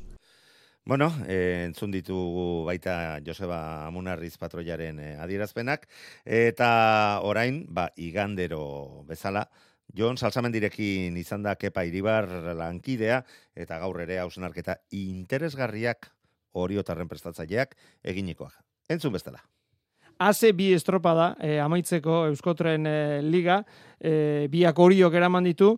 [0.86, 5.88] Bueno, eh, entzun ditugu baita Joseba Amunarriz patroiaren eh, adierazpenak,
[6.26, 9.46] eta orain, ba, igandero bezala,
[9.94, 13.22] Jon Salsamendirekin izan da Kepa Iribar lankidea
[13.56, 16.10] eta gaur ere hausnarketa interesgarriak
[16.54, 18.54] oriotarren prestatzaileak eginikoak.
[18.90, 19.42] Entzun bestela.
[20.24, 23.64] Ase bi estropada e, amaitzeko Euskotren e, liga,
[24.00, 25.74] e, biak horiok eraman ditu,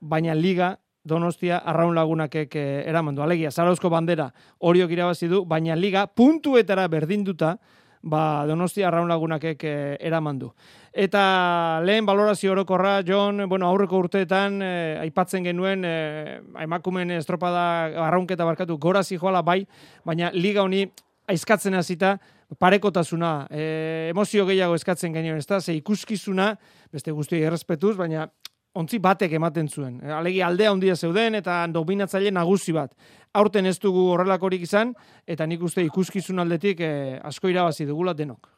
[0.00, 3.20] baina liga Donostia arraun lagunakek e, eraman du.
[3.20, 4.30] Alegia, Zarauzko bandera
[4.64, 7.58] horiok irabazi du, baina liga puntuetara berdinduta,
[8.04, 10.50] ba, Donostia arraun lagunakek e, eraman du.
[10.94, 17.64] Eta lehen balorazio orokorra, John, bueno, aurreko urteetan, eh, aipatzen genuen, eh, emakumen estropada
[18.06, 19.64] arraunketa barkatu, gora zijoala bai,
[20.04, 20.84] baina liga honi
[21.26, 22.18] aizkatzen hasita
[22.60, 26.54] parekotasuna, eh, emozio gehiago eskatzen genuen, ez da, ze ikuskizuna,
[26.92, 28.28] beste guztioi errespetuz, baina
[28.74, 30.00] ontzi batek ematen zuen.
[30.02, 32.92] E, alegi aldea handia zeuden eta dominatzaile nagusi bat.
[33.34, 34.92] Aurten ez dugu horrelakorik izan,
[35.26, 38.50] eta nik uste ikuskizun aldetik eh, asko irabazi dugula denok.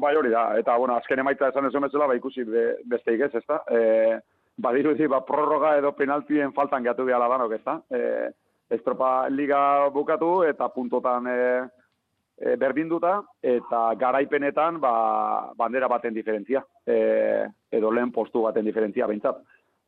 [0.00, 3.30] Bai hori da, eta bueno, azken emaitza esan ez bezala, ba ikusi be, beste igez,
[3.34, 3.60] ez da?
[3.70, 4.18] E,
[4.56, 7.78] badiru ba, prorroga edo penaltien faltan gatu behala danok, ez da?
[7.90, 8.30] E,
[8.74, 11.38] estropa liga bukatu eta puntotan e,
[12.38, 14.94] e, berdinduta, eta garaipenetan ba,
[15.56, 19.42] bandera baten diferentzia, e, edo lehen postu baten diferentzia, behintzat.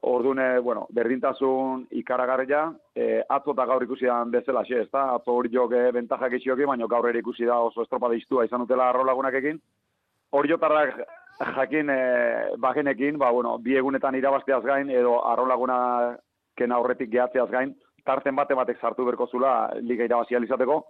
[0.07, 5.09] Ordune, bueno, berdintasun ikaragarria, e, atzo eta gaur ikusi da bezala, xe, ez da?
[5.17, 8.91] Atzo hori joke bentajak isioki, baina gaur ere ikusi da oso estropa deiztua izan dutela
[8.91, 9.59] arrolagunak ekin
[10.37, 11.01] oriotarrak
[11.57, 12.01] jakin e,
[12.59, 15.79] bagenekin, ba, bueno, bi egunetan irabazteaz gain, edo arrolaguna
[16.57, 20.85] ken aurretik gehatzeaz gain, tarten bate batek sartu berko zula liga irabazia izateko.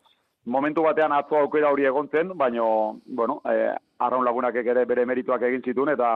[0.46, 5.64] Momentu batean atzo aukera hori egontzen, baino, bueno, e, arraun lagunak ere bere merituak egin
[5.64, 6.12] zituen, eta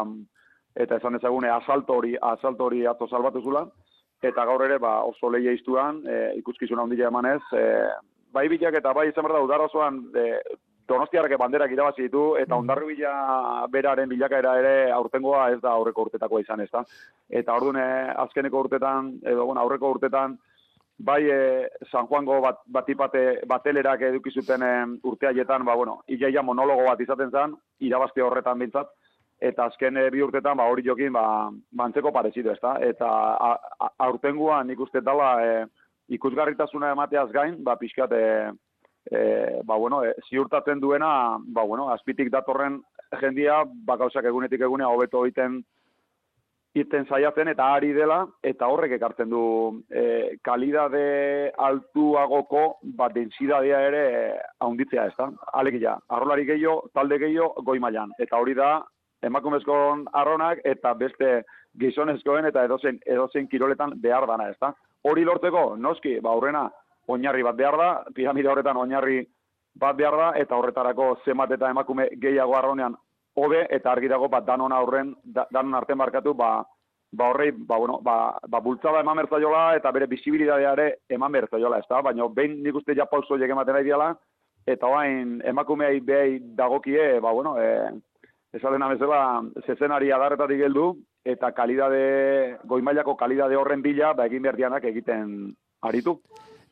[0.78, 3.64] eta esan ezagune asalto hori, asalto hori atzo salbatu zula,
[4.22, 7.64] eta gaur ere ba, oso leia iztuan, e, ikuskizuna ondila emanez, e,
[8.30, 10.26] bai bitak eta bai izan berda udarozoan e,
[10.90, 12.62] Donostiarrek banderak irabazi ditu eta mm.
[12.64, 16.82] ondarribila beraren bilakaera ere aurtengoa ez da aurreko urtetakoa izan, ez da.
[17.30, 17.78] Eta orduan
[18.24, 20.34] azkeneko urtetan edo bueno, aurreko urtetan
[21.00, 24.72] bai e, San Juango bat, batipate batelerak eduki zuten e,
[25.08, 28.90] urteaietan, ba bueno, iaia monologo bat izaten zen, irabazte horretan bintzat
[29.40, 31.24] eta azken e, bi urtetan ba hori jokin ba
[31.72, 32.76] mantzeko parezido, ezta?
[32.84, 33.08] Eta
[34.06, 35.64] aurtengoa nik uste dela e,
[36.16, 38.24] ikusgarritasuna emateaz gain, ba pixkat e,
[39.64, 42.80] ba, bueno, e, ziurtatzen duena, ba, bueno, azpitik datorren
[43.20, 45.62] jendia, ba, gauzak egunetik egunea hobeto egiten
[46.74, 49.42] iten saiatzen eta ari dela, eta horrek ekartzen du
[49.90, 52.62] e, kalidade altuagoko,
[52.96, 54.04] ba, densidadea ere
[54.62, 55.30] haunditzea, ez da?
[55.58, 58.14] Alegia, arrolari gehiago, talde gehiago, goi mailan.
[58.22, 58.76] Eta hori da,
[59.26, 61.40] emakumezkoen arronak, eta beste
[61.80, 64.72] gizonezkoen, eta edozen, edozen kiroletan behar dana, ez da?
[65.10, 66.68] Hori lortzeko, noski, ba, aurrena,
[67.10, 69.24] oinarri bat behar da, piramide horretan oinarri
[69.80, 72.94] bat behar da, eta horretarako zemat eta emakume gehiago arronean
[73.44, 76.60] hobe, eta argi dago bat danon aurren, danon arten markatu, ba,
[77.12, 81.88] ba horrei, ba, bueno, ba, ba bultzaba eman bertzaiola, eta bere bisibilidadeare eman bertzaiola, ez
[81.90, 82.02] da?
[82.06, 84.12] Baina, behin nik uste ja pauso jege ematen nahi diala,
[84.66, 87.90] eta bain, emakumeai behi dagokie, ba, bueno, e,
[88.54, 90.92] esaten amezela, zezenari adarretatik geldu,
[91.24, 95.50] eta kalidade, goimailako kalidade horren bila, ba, egin berdianak egiten
[95.82, 96.20] aritu.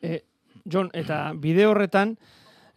[0.01, 0.21] E,
[0.65, 2.15] John, eta bide horretan,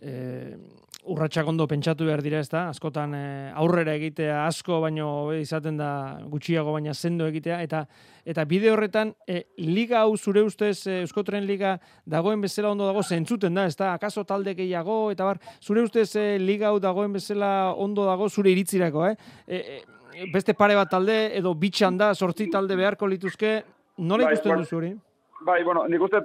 [0.01, 0.57] e,
[1.03, 3.23] urratxak ondo pentsatu behar dira ez da, askotan e,
[3.59, 5.91] aurrera egitea asko, baino izaten da
[6.31, 7.83] gutxiago baina sendo egitea, eta
[8.29, 11.75] eta bide horretan, e, liga hau zure ustez, e, Euskotren liga
[12.07, 16.13] dagoen bezala ondo dago, zentzuten da, ez da, akaso talde gehiago, eta bar, zure ustez
[16.15, 19.17] e, liga hau dagoen bezala ondo dago zure iritzirako, eh?
[19.49, 19.83] E,
[20.33, 23.57] beste pare bat talde, edo bitxan da, sortzi talde beharko lituzke,
[23.99, 24.95] nola bai, ikusten duzu hori?
[25.43, 26.23] Bai, bueno, nik uste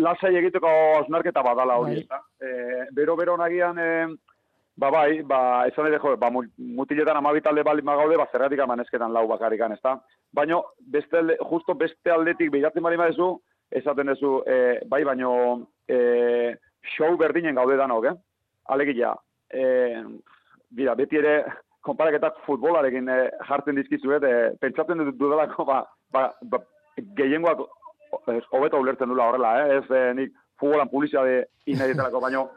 [0.00, 2.18] lasai egiteko osnarketa badala hori, bai.
[2.42, 4.06] Eh, bero bero nagian eh,
[4.80, 9.12] ba bai, ba esan ere jo, ba mutiletan 12 talde bali magaude, ba zerratik amanezketan
[9.12, 9.98] lau bakarikan, ezta?
[10.32, 13.34] Baino beste justo beste aldetik bilatzen bali madezu,
[13.70, 15.32] esaten duzu eh, bai baino
[15.88, 16.56] eh,
[16.96, 18.16] show berdinen gaude danok, eh?
[18.72, 19.14] Alegia,
[19.50, 20.00] eh,
[20.70, 21.34] bira, beti ere
[21.84, 26.64] konparaketak futbolarekin eh, jartzen dizkizuet, eh, pentsatzen dut dudalako, ba, ba, ba
[27.16, 27.66] gehiengoak
[28.50, 29.78] hobeto ulertzen dula horrela, eh?
[29.78, 32.48] ez eh, nik futbolan publizia de inedietelako, baino,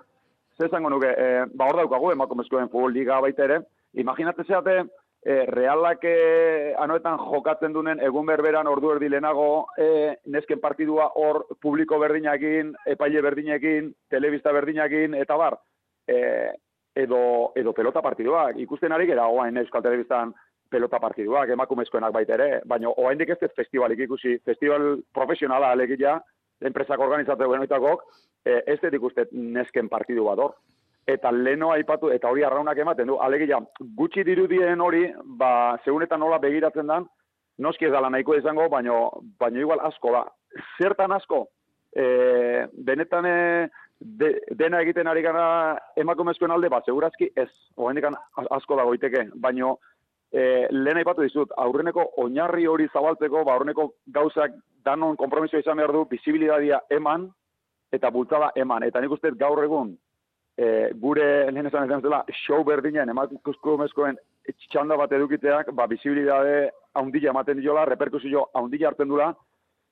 [0.58, 3.62] ze zango nuke, eh, ba hor daukagu, emakumezkoen futbol liga baita ere,
[3.94, 4.78] imaginate zeate,
[5.26, 11.46] eh, realak eh, anoetan jokatzen dunen egun berberan ordu erdi lehenago eh, nesken partidua hor
[11.62, 15.58] publiko berdinakin, epaile berdinekin, telebista berdinakin, eta bar,
[16.08, 16.52] eh,
[16.96, 20.34] edo, edo pelota partiduak, ikusten ari gara, oain Euskal Telebistan,
[20.74, 26.18] pelota partiduak, emakumezkoenak baita ere, baina oraindik ez ez festivalik ikusi, festival profesionala alegia,
[26.66, 28.06] enpresak organizatu benoitakok,
[28.46, 30.56] e, ez dut ikuste nesken partidu bat hor.
[31.08, 33.60] Eta leno aipatu, eta hori arraunak ematen du, alegia,
[33.98, 35.04] gutxi dirudien hori,
[35.40, 37.10] ba, segunetan nola begiratzen dan,
[37.60, 39.10] noski ez dala nahiko izango, baino,
[39.40, 40.24] baino igual asko da.
[40.80, 41.44] Zertan asko,
[41.92, 42.06] e,
[42.88, 43.38] benetan e,
[44.00, 45.46] de, dena egiten ari gara
[46.00, 48.08] emakumezkoen alde, ba, segurazki ez, oraindik
[48.50, 49.78] asko dago iteke, baino
[50.34, 55.94] e, lehen aipatu dizut, aurreneko oinarri hori zabaltzeko, ba, aurreneko gauzak danon kompromiso izan behar
[55.94, 57.30] du, bizibilidadia eman,
[57.94, 58.84] eta bultzada eman.
[58.84, 59.94] Eta nik uste gaur egun,
[60.58, 64.18] e, gure lehen esan esan zela, show berdinen, emakumezkoen
[64.70, 69.30] txanda bat edukiteak, ba, bizibilidade haundila ematen diola, reperkusio haundila hartzen dula,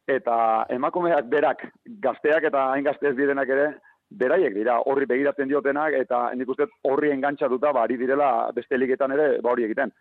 [0.09, 1.67] eta emakumeak berak,
[2.03, 3.69] gazteak eta hain gazteez direnak ere,
[4.11, 9.15] beraiek dira horri begiratzen diotenak, eta nik uste horri engantzatuta, ba, ari direla beste liketan
[9.15, 9.93] ere, ba, hori egiten.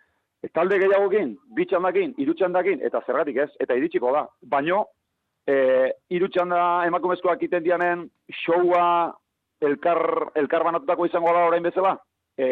[0.49, 4.23] Talde gehiagokin, bitxandakin, irutxandakin, eta zergatik ez, eta iritsiko da.
[4.49, 4.87] Baino,
[5.45, 8.07] e, irutxanda emakumezkoak iten dianen,
[8.43, 8.85] showa
[9.61, 10.01] elkar,
[10.41, 11.99] elkar banatutako izango da orain bezala,
[12.41, 12.47] e,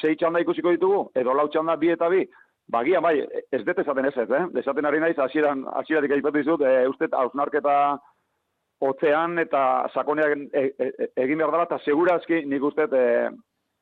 [0.00, 2.24] sei txanda ikusiko ditugu, edo lau txanda bi eta bi,
[2.72, 3.18] bagia bai,
[3.52, 4.46] ez dut esaten ez ez, eh?
[4.62, 7.76] Esaten ari naiz, hasieran hasieratik aipatu dizut, e, uste hausnarketa
[8.80, 13.06] otzean eta sakoneak e, e, e, egin behar dela, eta segurazki nik uste e,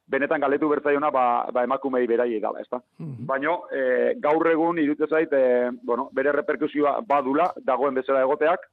[0.08, 2.80] benetan galetu bertzaiona ba, ba emakumei berai dela, ezta?
[2.98, 8.64] Mm Baino, e, gaur egun irutze zait, e, bueno, bere reperkusioa badula, dagoen bezala egoteak,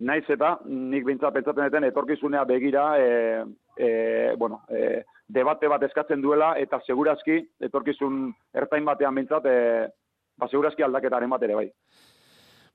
[0.00, 3.44] naiz eta nik bintza pentsatzen eten etorkizunea begira, e,
[3.76, 9.86] e, bueno, e, debate bat eskatzen duela, eta segurazki, etorkizun ertain batean bintzat, e,
[10.36, 11.70] ba, segurazki aldaketaren bat ere bai.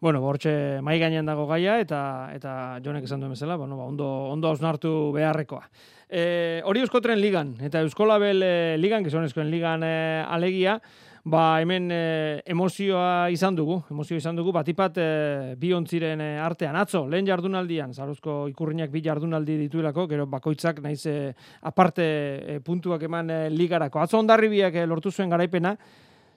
[0.01, 1.97] Bueno, bortxe mai gainean dago gaia eta
[2.33, 5.61] eta Jonek esan duen bezala, bueno, ba, ondo ondo ausnartu beharrekoa.
[6.09, 10.79] Eh, hori Euskotren ligan eta Euskolabel eh, ligan, gizonezkoen ligan eh, alegia,
[11.21, 16.81] ba hemen eh, emozioa izan dugu, emozio izan dugu batipat eh, bi ontziren eh, artean
[16.81, 22.07] atzo, lehen jardunaldian, zaruzko ikurriñak bi jardunaldi dituelako, gero bakoitzak naiz eh, aparte
[22.55, 24.01] eh, puntuak eman eh, ligarako.
[24.01, 25.77] Atzo ondarribiak eh, lortu zuen garaipena,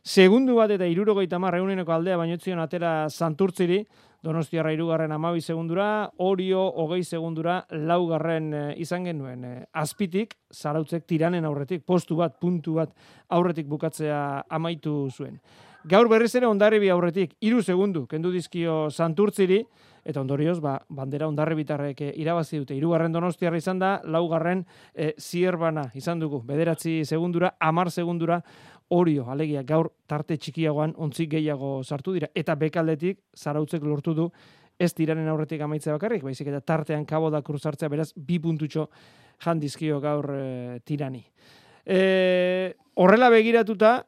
[0.05, 3.85] Segundu bat eta irurogeita marra euneneko aldea bainotzion atera santurtziri,
[4.25, 9.43] Donostiarra irugarren amabi segundura, Orio hogei segundura laugarren e, izan genuen.
[9.45, 12.95] E, azpitik, zarautzek tiranen aurretik, postu bat, puntu bat
[13.37, 15.37] aurretik bukatzea amaitu zuen.
[15.85, 19.61] Gaur berriz ere ondarribi aurretik, iru segundu, kendu dizkio santurtziri,
[20.05, 22.77] eta ondorioz, ba, bandera ondarri bitarrek eh, irabazi dute.
[22.77, 24.65] Irugarren donostiarra izan da, laugarren
[24.95, 26.41] e, zierbana izan dugu.
[26.49, 28.41] Bederatzi segundura, amar segundura,
[28.95, 32.31] orio, alegia, gaur tarte txikiagoan ontzik gehiago sartu dira.
[32.35, 34.29] Eta bekaldetik, zarautzek lortu du,
[34.79, 38.89] ez tiranen aurretik amaitze bakarrik, baizik eta tartean kabo da kruzartzea, beraz, bi puntutxo
[39.45, 41.23] jandizkio gaur e, tirani.
[41.85, 44.01] E, horrela begiratuta,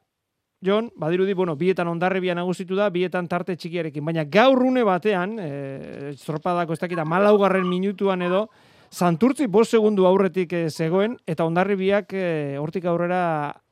[0.65, 6.13] Jon, badirudi, bueno, bietan ondarribia nagusitu da, bietan tarte txikiarekin, baina gaur rune batean, e,
[6.17, 8.47] zorpadako ez dakita, malaugarren minutuan edo,
[8.87, 13.19] Santurtzi bost segundu aurretik e, zegoen, eta ondarribiak e, hortik aurrera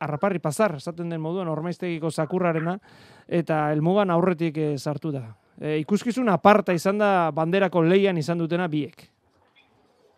[0.03, 2.75] arraparri pasar, esaten den moduan, ormaiztegiko sakurrarena,
[3.27, 5.23] eta elmugan aurretik e, sartu da.
[5.61, 9.07] E, ikuskizun aparta izan da banderako leian izan dutena biek.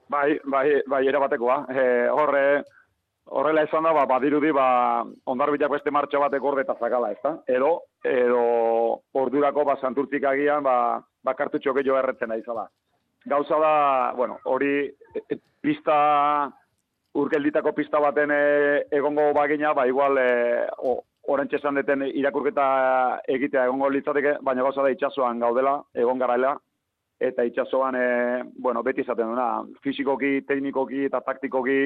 [0.09, 1.59] Bai, bai, bai, erabatekoa.
[1.69, 2.43] E, horre,
[3.37, 7.35] horrela esan da, ba, badirudi, ba, ondarbilak beste martxa batek orde eta zakala, ez da?
[7.45, 8.41] Edo, edo,
[9.13, 12.65] ordurako, ba, santurtzik agian, ba, ba kartutxo gehiago erretzen da izala.
[13.27, 16.47] Gauza da, bueno, hori, e, e, pista,
[17.19, 22.67] urkelditako pista baten e, egongo bagina, ba, igual, e, o, orentxe esan deten irakurketa
[23.27, 26.53] egitea egongo litzateke, baina gauza da itxasoan gaudela, egon garaela,
[27.19, 28.07] eta itxasoan, e,
[28.63, 29.49] bueno, beti izaten duna,
[29.83, 31.81] fizikoki, teknikoki eta taktikoki,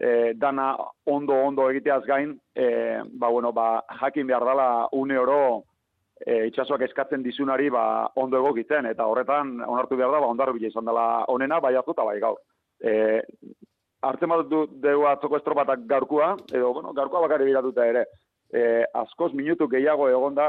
[0.00, 0.70] e, dana
[1.04, 2.70] ondo ondo egiteaz gain, e,
[3.12, 5.42] ba, bueno, ba, jakin behar dela une oro
[6.26, 7.84] e, itxasoak eskatzen dizunari ba,
[8.16, 12.04] ondo egokitzen, eta horretan onartu behar da, ba, ondarru bila izan dela onena, bai azuta
[12.04, 12.40] bai gaur.
[12.80, 13.22] E,
[14.02, 18.06] Artzen bat du dugu atzoko estropatak gaurkua, edo, bueno, gaurkua bakari biratuta ere,
[18.50, 20.48] e, askoz minutu gehiago egon da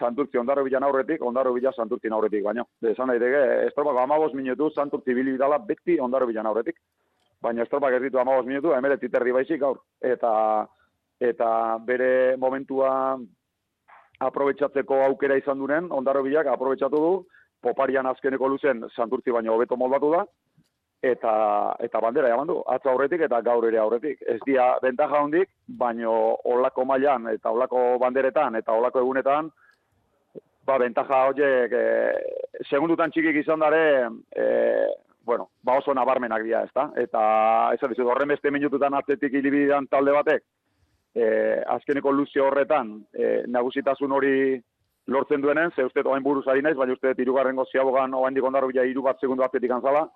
[0.00, 2.64] santurtzi ondarro bilan aurretik, ondarro bila santurtzi aurretik, baina.
[2.90, 6.82] Esan daiteke, estropak amabos minutu santurtzi bilibidala beti ondarro bilan aurretik
[7.42, 9.80] baina estropak ez ditu amagos minutu, emere titerri baizik gaur.
[10.02, 10.32] Eta,
[11.20, 11.50] eta
[11.86, 12.90] bere momentua
[14.18, 17.12] aprobetsatzeko aukera izan duren, ondarro bilak aprobetsatu du,
[17.62, 20.24] poparian azkeneko luzen santurtzi baino hobeto moldatu da,
[21.02, 21.32] eta,
[21.84, 24.22] eta bandera jaman du, atza aurretik eta gaur ere aurretik.
[24.26, 26.12] Ez dia bentaja hondik, baino
[26.52, 29.50] olako mailan eta olako banderetan eta olako egunetan,
[30.66, 33.82] ba, bentaja horiek, e, segundutan txikik izan dare,
[34.36, 34.46] e,
[35.28, 36.90] bueno, ba oso nabarmenak dira, ezta?
[36.96, 37.22] Eta
[37.74, 40.44] ez da, horren beste minututan atletik ilibidan talde batek,
[41.14, 44.34] e, azkeneko luzio horretan, e, nagusitasun hori
[45.08, 48.84] lortzen duenen, ze uste oain buruz ari naiz, baina uste irugarren goziabogan oain dikondarro bila
[48.84, 50.06] iru bat segundu atletik anzala,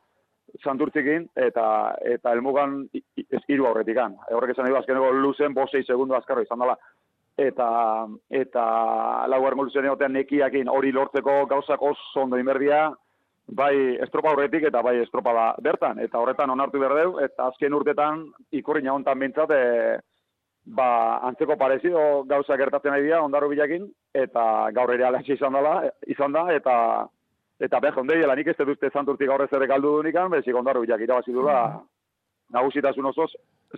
[0.63, 1.67] santurtzikin, eta
[2.05, 4.19] eta elmugan ez iru aurretik an.
[4.29, 6.77] E, horrek esan dugu azkeneko luzen, bosei segundu azkarro izan dela.
[7.41, 7.69] Eta,
[8.29, 8.65] eta
[9.33, 12.91] laugarren luzen egotean nekiakin hori lortzeko gauzak oso ondo inberdia,
[13.49, 15.99] bai estropa horretik eta bai estropa da bertan.
[16.05, 19.99] Eta horretan onartu behar eta azken urtetan ikurriña hontan bintzat, e,
[20.65, 24.45] ba, antzeko parezido gauza gertatzen ari dira, ondaro bilakin, eta
[24.75, 26.77] gaur ere alaxi izan, dela, izan da, eta
[27.63, 31.01] eta behar jondei, nik ez dut zanturtik gaur ez ere galdu dunikan, bezik ondaro bilak
[31.01, 31.83] irabazi dula,
[32.53, 33.31] nagusitasun osoz,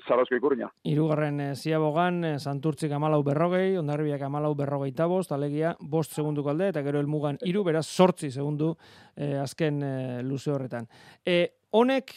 [0.09, 0.69] Zarozko ikurriña.
[0.91, 6.73] Irugarren e, ziabogan, e, Santurtzik amalau berrogei, ondarribiak amalau berrogei tabost, alegia, bost segundu kalde,
[6.73, 8.73] eta gero elmugan iru, beraz, sortzi segundu
[9.15, 9.95] e, azken e,
[10.27, 10.89] luze horretan.
[11.25, 11.39] E,
[11.79, 12.11] honek,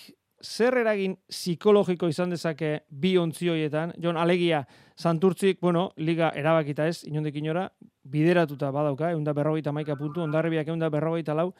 [0.44, 4.66] zer eragin psikologiko izan dezake bi ontzioietan, Jon, alegia,
[4.98, 7.68] Santurtzik, bueno, liga erabakita ez, inondik inora,
[8.08, 11.52] bideratuta badauka, eunda berrogeita maika puntu, ondarribiak eunda berrogeita lau,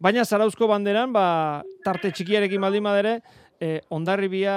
[0.00, 3.14] baina zarauzko banderan, ba, tarte txikiarekin baldin badere,
[3.62, 4.54] e, ondarribia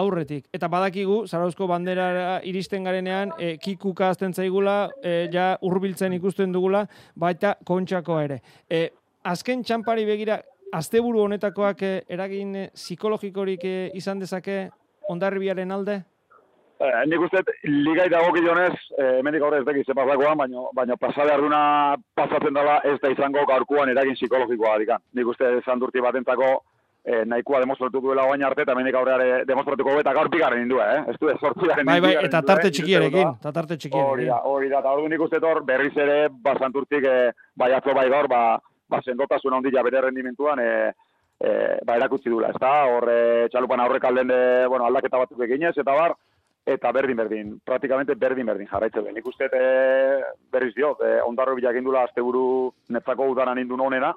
[0.00, 0.46] aurretik.
[0.56, 6.86] Eta badakigu, Zarauzko bandera iristen garenean, e, kikuka azten zaigula, e, ja urbiltzen ikusten dugula,
[7.14, 8.40] baita kontxako ere.
[8.70, 8.88] E,
[9.26, 10.40] azken txampari begira,
[10.72, 14.68] asteburu honetakoak e, eragin e, psikologikorik e, izan dezake
[15.08, 16.02] ondarribiaren alde?
[16.76, 21.32] Eh, nik uste, ligai dago gilonez, eh, emendik aurre ez deki zepazakoan, baina, baina pasade
[21.32, 21.60] arduna
[22.14, 25.00] pasatzen dela ez da izango gaurkuan eragin psikologikoa dikan.
[25.16, 26.50] Nik uste, zandurti batentzako,
[27.06, 31.02] eh, nahikoa demostratu duela bain arte, eta mendik aurreare demostratuko eta gaur bigarren indua, eh?
[31.14, 34.12] Ez du, sortzi garen Bai, bai, eta tarte txikierekin, eta tarte txikierekin.
[34.12, 37.94] Hori da, hori da, eta hori nik uste tor, berriz ere, basanturtik, eh, bai atzo
[37.96, 40.92] bai gaur, ba, ba sendotasun ondila bere rendimentuan, eh,
[41.40, 45.42] eh, ba, erakutsi dula, ez da, hor, eh, txalupan aurrek alden, de, bueno, aldaketa batzuk
[45.46, 46.16] eginez, eta bar,
[46.66, 49.14] eta berdin berdin, praktikamente berdin berdin jarraitzen den.
[49.14, 49.66] Nik uste e,
[50.50, 54.10] berriz dio, e, ondarro bilak indula asteburu netzako udaran indun honena,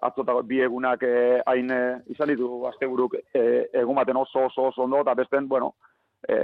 [0.00, 1.80] atzotako bi egunak eh, hain e,
[2.14, 3.42] izan ditu asteburuk e,
[3.82, 5.74] egun baten oso oso oso ondo eta besten, bueno,
[6.24, 6.38] e,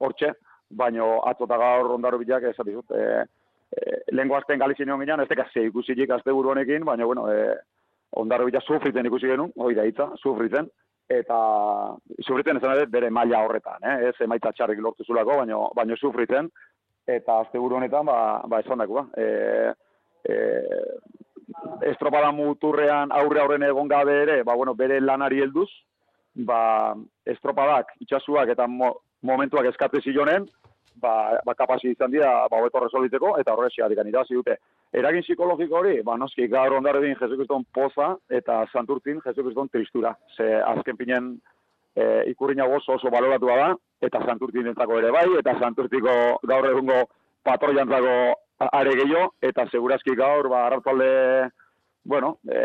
[0.00, 0.32] hortxe,
[0.70, 2.96] baino atzota gaur ondaro bilak esan ditut.
[2.96, 3.24] E,
[3.72, 7.54] e, Lengo azten galizien egon ginean, ez teka ze ikusilik asteburu honekin, baina, bueno, e,
[8.20, 10.68] ondaro bilak sufriten ikusi genuen, hori da hitza, sufriten,
[11.10, 11.38] eta
[12.22, 13.96] sufriten esan edo bere maila horretan, eh?
[14.10, 16.48] ez emaitza txarrik lortu zulako, baino, baino sufriten,
[17.06, 19.06] eta asteburu honetan, ba, ba esan dagoa.
[19.16, 19.72] E,
[20.24, 20.38] e,
[21.90, 25.68] estropada muturrean aurre aurren egon gabe ere, ba, bueno, bere lanari helduz,
[26.34, 26.94] ba,
[27.26, 30.48] estropadak, itxasuak eta mo, momentuak eskate zilonen,
[31.00, 34.58] ba, ba kapasi izan dira, ba, hobeto resoliteko, eta horre xeatik irazi dute.
[34.92, 40.14] Eragin psikologiko hori, ba, noski, gaur ondarri din Jesukriston poza, eta santurtin Jesukriston tristura.
[40.36, 41.34] Ze azken pinen
[41.94, 46.14] e, ikurriña oso oso baloratua da, eta santurtin entzako ere bai, eta santurtiko
[46.46, 47.02] gaur egungo
[47.42, 48.16] patroiantzako
[48.70, 51.50] are gehiago, eta segurazki gaur, ba, arratzalde,
[52.04, 52.60] bueno, e,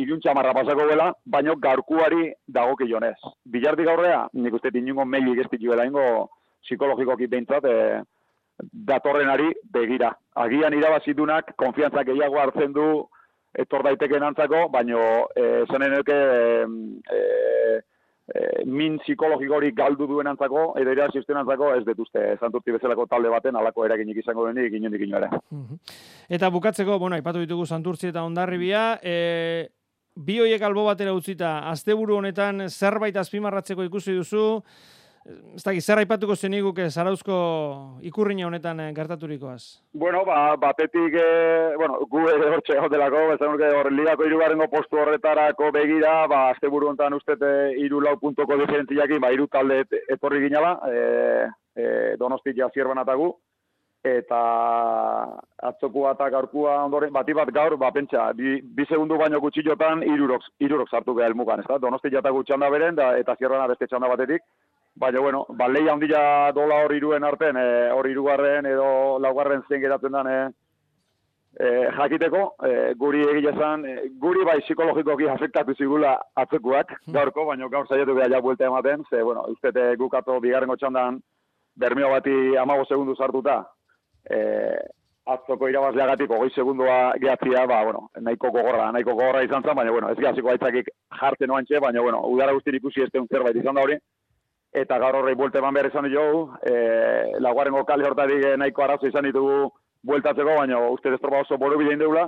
[0.00, 3.16] iluntza marra pasako gela, baino gaurkuari dago kilonez.
[3.44, 6.04] Bilardi gaurrea, nik uste tinungo meilik ez dituela ingo
[6.64, 8.02] psikologikoki behintzat, e,
[8.72, 10.12] datorrenari begira.
[10.44, 12.88] Agian irabazidunak, konfiantzak gehiago hartzen du,
[13.54, 15.00] etor daiteken antzako, baino,
[15.36, 16.16] e, zenen e,
[17.14, 17.20] e,
[18.34, 23.56] e, min psikologikori galdu duen antzako, edo ira antzako, ez detuzte, santurti bezalako talde baten,
[23.56, 25.30] alako erakinik izango denik, inondik ere.
[26.28, 29.68] Eta bukatzeko, bueno, ipatu ditugu santurtzi eta ondarribia, e,
[30.16, 34.62] bi hoiek albo batera utzita, asteburu honetan zerbait azpimarratzeko ikusi duzu,
[35.24, 37.36] ez da, zer aipatuko zeniguk zarauzko
[38.04, 39.80] ikurriña honetan eh, gertaturikoaz?
[39.92, 45.00] Bueno, ba, batetik, e, bueno, gu ere hortxe delako, bezan urke hor ligako irugarrengo postu
[45.00, 47.38] horretarako begira, ba, azte buru honetan uste
[47.80, 51.88] iru lau puntoko diferentziakin, ba, iru talde etorri ginala, e, e,
[52.20, 53.32] donostik jazierban atagu,
[54.04, 54.38] eta
[55.64, 60.44] atzokua eta gaurkua ondoren, bati bat gaur, ba, pentsa, bi, bi segundu baino gutxillotan irurok,
[60.60, 61.80] irurok sartu behar elmugan, ez da?
[61.80, 64.44] Donosti jatagu txanda beren, da, eta zierrana beste txanda batetik,
[64.96, 69.82] Baina, bueno, ba, leia handila dola hori iruen arten, e, hori irugarren edo laugarren zen
[69.82, 70.36] geratzen den e,
[71.58, 76.14] e, jakiteko, e, guri egile zen, e, guri bai psikologikoki afektatu zigula
[76.44, 77.16] atzekuak, hmm.
[77.18, 81.18] gaurko, baina gaur zaiatu beha ja buelta ematen, ze, bueno, ustete gukato bigarren txandan
[81.74, 83.64] bermio bati amago segundu sartuta,
[84.30, 84.38] e,
[85.26, 90.14] atzoko irabazleagatik ogoi segundua gehatzia, ba, bueno, nahiko gogorra, nahiko gogorra izan zen, baina, bueno,
[90.14, 93.98] ez gehaziko aitzakik jartzen oantxe, baina, bueno, udara guztir ikusi ez zerbait izan da hori,
[94.74, 99.28] eta gaur horrei buelte eman behar izan dugu, e, laguarengo kale hortarik nahiko arazo izan
[99.28, 99.70] ditugu
[100.02, 102.26] bueltatzeko, baina uste estropa oso boru bidein deula.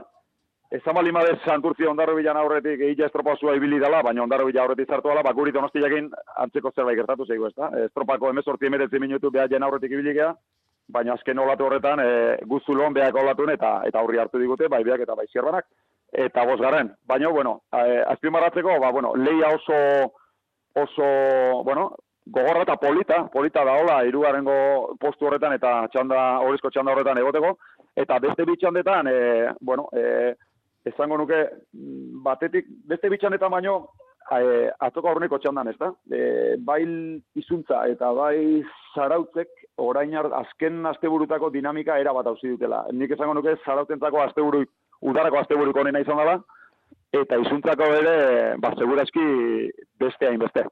[0.71, 4.63] Ezan bali madez santurtzi ondarro bilan aurretik egia estropa osoa ibili dela, baina ondarro bila
[4.63, 6.09] aurretik zartu dela, bakuri donosti jakin
[6.43, 7.71] antzeko zerbait gertatu zeigu ez da.
[7.85, 10.15] Estropako emezorti emeretzi minutu behar jen aurretik ibili
[10.89, 12.09] baina azken olatu horretan e,
[12.47, 15.67] guztulon behar olatun eta eta aurri hartu digute, bai beak eta bai zierbanak.
[16.13, 20.13] Eta bosgarren, baina, bueno, e, azpimarratzeko, ba, bueno, leia oso
[20.77, 21.91] oso, bueno,
[22.27, 27.55] gogorra eta polita, polita da hola, irugarengo postu horretan eta txanda, horizko txanda horretan egoteko,
[27.97, 30.35] eta beste bitxandetan, e, bueno, e,
[30.91, 31.39] esango nuke,
[31.73, 33.77] mm, batetik, beste bitxanetan baino,
[34.27, 35.93] e, atzoko aurreneko txandan, ez da?
[36.11, 36.21] E,
[36.67, 36.83] bai
[37.39, 38.63] izuntza eta bai
[38.95, 42.85] zarautzek orain azken asteburutako dinamika era bat hauzi dutela.
[42.93, 44.65] Nik esango nuke zarautentzako asteburu,
[45.03, 46.41] udarako asteburuko honena izan dela,
[47.15, 48.17] eta izuntzako bere,
[48.59, 49.27] ba, segurazki
[50.01, 50.67] beste hain beste.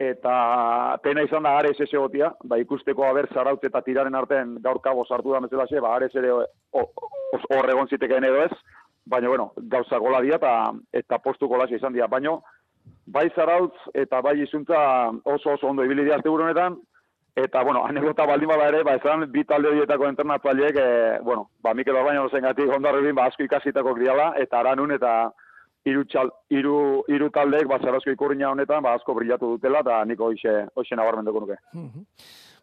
[0.00, 4.78] Eta pena izan da Ares ese gotia, ba, ikusteko haber zarautze eta tiraren artean gaur
[4.80, 6.30] kabo sartu da bezala ba, Ares ere
[7.56, 8.52] horregon zitekeen edo ez,
[9.04, 12.06] baina, bueno, gauza gola dia eta, eta postu golasia izan dira.
[12.08, 12.38] Baina,
[13.06, 14.78] bai zarautz eta bai izuntza
[15.24, 16.80] oso oso ondo ibili dira honetan,
[17.36, 21.74] eta, bueno, anekdota baldin bada ere, ba, ezan, bi talde horietako internatualiek, e, bueno, ba,
[21.74, 25.12] Mikel Orbaino zen gati, ondarribin, ba, asko ikasitako kriala, eta aranun, eta
[25.88, 26.76] hiru txal, hiru
[27.08, 31.40] hiru taldeek ba Sarazko ikurriña honetan ba asko brillatu dutela eta niko hoize hoize nabarmenduko
[31.40, 31.58] nuke.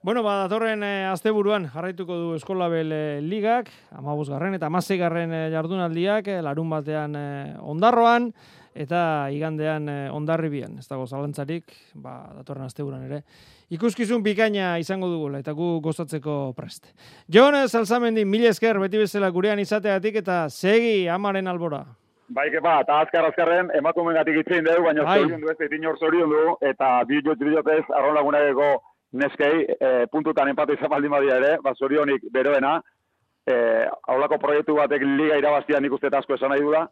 [0.03, 6.30] Bueno, ba, datorren e, asteburuan jarraituko du Eskolabel e, Ligak, amabosgarren eta amasegarren e, jardunaldiak,
[6.30, 7.26] e, larun batean e,
[7.65, 8.30] ondarroan,
[8.78, 9.01] eta
[9.34, 13.24] igandean e, ondarribian, ez dago zalantzarik, ba, datorren asteburuan ere.
[13.74, 16.93] Ikuskizun bikaina izango dugula, eta gu gozatzeko prest.
[17.28, 21.88] Jon Salzamendi, mil esker, beti bezala gurean izateatik, eta segi amaren albora.
[22.28, 25.21] Bai, kepa, eta azkar azkarren, emakumen gatik itzein dugu, baina bai.
[25.21, 28.67] zorion du ez, etin hor zorion du, eta bi jot bidotez, arron lagunareko
[29.21, 32.73] neskei, e, puntutan empatu izan baldin badia ere, ba, zorionik beroena,
[33.47, 33.55] e,
[34.11, 36.84] aulako proiektu batek liga irabaztia nik uste asko esan nahi dula,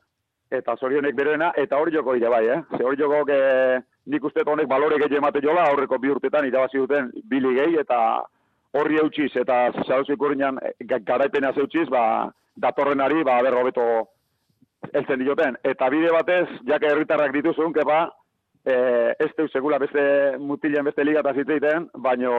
[0.55, 2.61] eta zorionek beroena, eta hori joko ire bai, eh?
[2.77, 6.79] Ze hori joko e, nik uste honek balore gehi emate jola, aurreko bi urtetan irabazi
[6.79, 8.23] duten bi ligei, eta
[8.71, 13.85] horri eutxiz, eta zauzik urriñan garaipena zeutxiz, ba, datorrenari, ba, berro beto
[14.93, 15.57] eltzen dioten.
[15.63, 17.99] Eta bide batez, jake herritarrak dituzun, kepa,
[18.65, 18.75] e,
[19.19, 22.35] ez teu segula beste mutilen beste liga zitzeiten, baino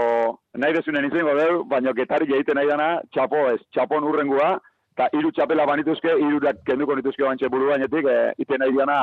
[0.54, 4.56] nahi dezunen izango deu, baino getari egiten nahi dana, txapo ez, txapon urrengua,
[4.96, 9.00] eta hiru txapela banituzke, hirurak kenduko nituzke bantxe buru bainetik, e, iten nahi dana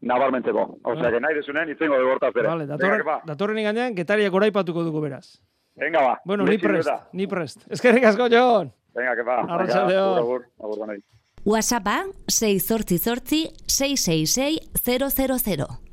[0.00, 0.66] nabarmentzeko.
[0.94, 2.48] Osea, que nahi dezunen izango dugu hortaz bere.
[2.48, 5.40] Vale, datorren, datorren igandean, getariak oraipatuko dugu beraz.
[5.80, 6.20] Venga, ba.
[6.24, 7.64] Bueno, ni prest, ni prest.
[7.70, 8.72] Eskerrik asko, Jon!
[8.96, 9.40] Venga, que va.
[9.46, 10.06] Arratxaldeo.
[10.18, 11.00] Agur, agur, agur,
[11.44, 15.89] WhatsAppa 688 666 000.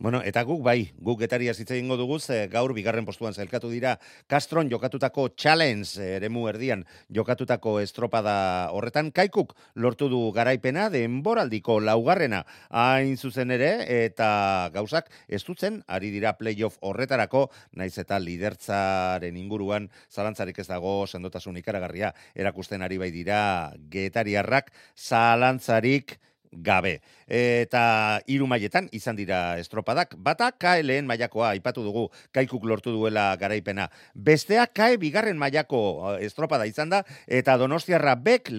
[0.00, 2.16] Bueno, eta guk bai, guk getaria zitza ingo dugu,
[2.48, 9.10] gaur bigarren postuan zailkatu dira Castron jokatutako challenge eremu erdian jokatutako estropada horretan.
[9.12, 16.32] Kaikuk lortu du garaipena denboraldiko laugarrena hain zuzen ere eta gauzak ez dutzen ari dira
[16.38, 23.74] playoff horretarako naiz eta lidertzaren inguruan zalantzarik ez dago sendotasun ikaragarria erakusten ari bai dira
[23.92, 24.72] getariarrak.
[24.96, 26.16] Zalantzarik
[26.52, 27.00] gabe.
[27.30, 30.16] Eta hiru mailetan izan dira estropadak.
[30.18, 33.88] Bata KLN mailakoa aipatu dugu kaikuk lortu duela garaipena.
[34.14, 38.50] Bestea KE bigarren mailako eh, estropada izan da eta Donostiarra bek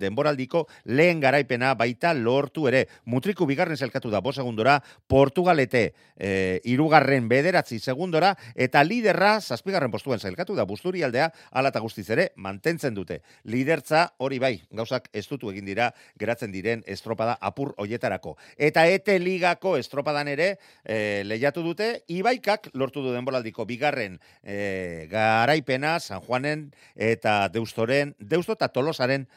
[0.00, 2.86] denboraldiko lehen garaipena baita lortu ere.
[3.06, 4.78] Mutriku bigarren zelkatu da bo segundora,
[5.08, 12.08] Portugalete e, irugarren bederatzi segundora eta liderra zazpigarren postuen zelkatu da busturi aldea alata guztiz
[12.10, 13.22] ere mantentzen dute.
[13.44, 18.36] Lidertza hori bai, gauzak estutu egin dira geratzen diren estropada apur hoietarako.
[18.56, 25.98] Eta ete ligako estropadan ere e, lehiatu dute, Ibaikak lortu du denboraldiko bigarren e, garaipena
[26.00, 29.28] San Juanen eta Deustoren, Deusto eta Tolosaren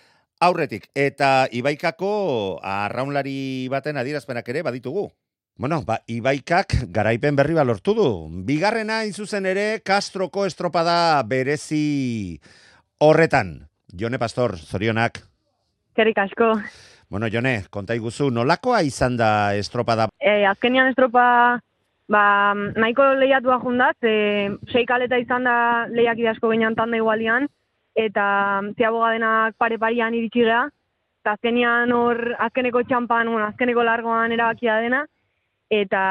[0.41, 0.89] aurretik.
[0.95, 5.09] Eta Ibaikako arraunlari baten adierazpenak ere baditugu.
[5.61, 8.07] Bueno, ba, Ibaikak garaipen berri ba lortu du.
[8.47, 12.41] Bigarrena zuzen ere Castroko estropada berezi
[12.97, 13.69] horretan.
[13.93, 15.21] Jone Pastor, zorionak.
[15.93, 16.55] Kerik asko.
[17.11, 20.05] Bueno, Jone, konta iguzu, nolakoa izan da estropada?
[20.15, 21.23] E, azkenian estropa,
[22.07, 22.21] ba,
[22.55, 25.55] nahiko lehiatu ahundat, e, sei kaleta izan da
[25.91, 27.49] lehiak idazko genian tanda igualian,
[27.99, 28.27] eta
[28.77, 30.63] ziaboga denak pare parian iritsi geha,
[31.19, 35.03] eta azkenian hor, azkeneko txampan, bueno, azkeneko largoan erabakia dena,
[35.67, 36.01] eta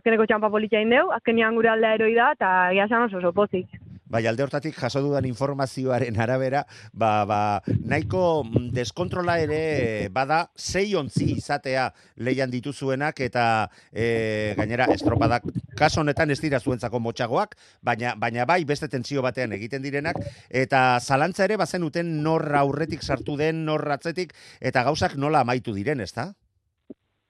[0.00, 3.78] azkeneko txampa politia indeu, azkenian gure aldea eroi da, eta gira oso oso pozik.
[4.08, 7.40] Bai, alde hortatik jaso dudan informazioaren arabera, ba, ba,
[7.84, 11.90] nahiko mm, deskontrola ere bada sei ontzi izatea
[12.24, 13.44] leian dituzuenak eta
[13.92, 15.44] e, gainera estropadak
[15.76, 17.54] kaso honetan ez dira zuentzako motxagoak,
[17.84, 20.16] baina, baina bai beste tentsio batean egiten direnak
[20.48, 25.76] eta zalantza ere bazen uten nor aurretik sartu den, nor ratzetik eta gauzak nola amaitu
[25.76, 26.32] diren, ezta?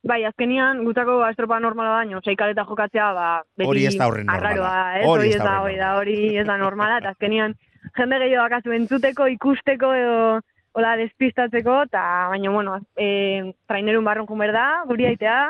[0.07, 3.29] Bai, azkenian, gutako estropa normala baino, seikaleta jokatzea, ba,
[3.59, 4.75] beti hori ez da horren normala.
[5.11, 7.57] Hori ez da, hori da, hori ez da normala, eta azkenian,
[7.99, 10.21] jende gehiago akazu entzuteko, ikusteko, edo,
[10.79, 13.09] hola, despistatzeko, eta, baina, bueno, e,
[13.67, 15.41] trainerun barron jumer da, guri aitea,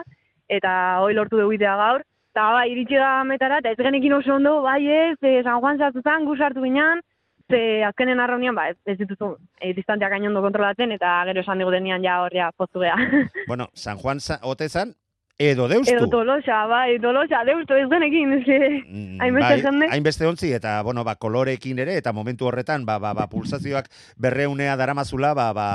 [0.48, 0.72] eta
[1.04, 4.62] hoi lortu dugu itea gaur, eta, bai, iritsi da metara, eta ez genekin oso ondo,
[4.64, 7.04] bai ez, e, San Juan sartu zan, gu sartu ginean,
[7.48, 11.72] Ze azkenen arraunian, ba, ez, ez dituzu e, distanteak gainondo kontrolatzen, eta gero esan digu
[11.72, 12.96] denean ja horria poztu geha.
[13.48, 14.92] Bueno, San Juan za, otezan,
[15.38, 15.94] edo deustu.
[15.94, 20.82] Edo tolosa, bai, tolosa, deustu ez genekin, ez que, Mm, hainbeste bai, hainbeste ontzi, eta,
[20.82, 25.68] bueno, ba, kolorekin ere, eta momentu horretan, ba, ba, ba, pulsazioak berreunea daramazula, ba, ba,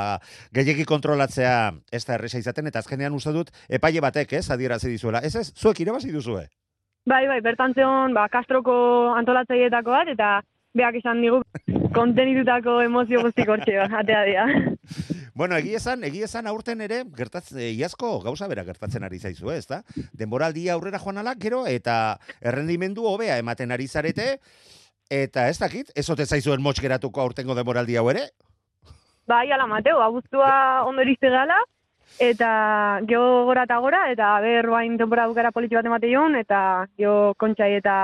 [0.54, 5.26] gehiegi kontrolatzea ez da erresa izaten, eta azkenean uste dut, epaile batek, ez, adierazi dizuela.
[5.26, 6.48] Ez ez, zuek irabazi duzue.
[7.06, 8.74] Bai, bai, bertan zeon, ba, Kastroko
[9.18, 10.42] antolatzaileetako bat, eta
[10.74, 11.42] beak esan digu
[11.94, 14.46] kontenitutako emozio guztik hortxe, atea dira.
[15.34, 19.50] Bueno, egia esan, egia esan aurten ere, gertatzen, e, iazko gauza bera gertatzen ari zaizu,
[19.50, 19.80] ez da?
[20.14, 24.28] Denboraldia aurrera joan alak, gero, eta errendimendu hobea ematen ari zarete,
[25.10, 28.28] eta ez dakit, ez ote zaizuen motx geratuko aurtengo denboraldi hau ere?
[29.26, 31.58] Bai, ala Mateo, abuztua ondo iriste gala,
[32.22, 32.52] eta
[33.10, 37.34] geho gora eta gora, eta ber bain temporada bukara politi bat emate joan, eta geho
[37.42, 37.98] kontxai eta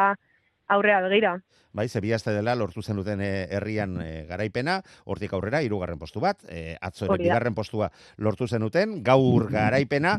[0.70, 1.40] aurrea begira.
[1.74, 6.22] Bai, zebia azte dela lortu zen duten eh, herrian eh, garaipena, hortik aurrera, hirugarren postu
[6.24, 10.16] bat, eh, atzo ere bigarren postua lortu zen duten, gaur garaipena,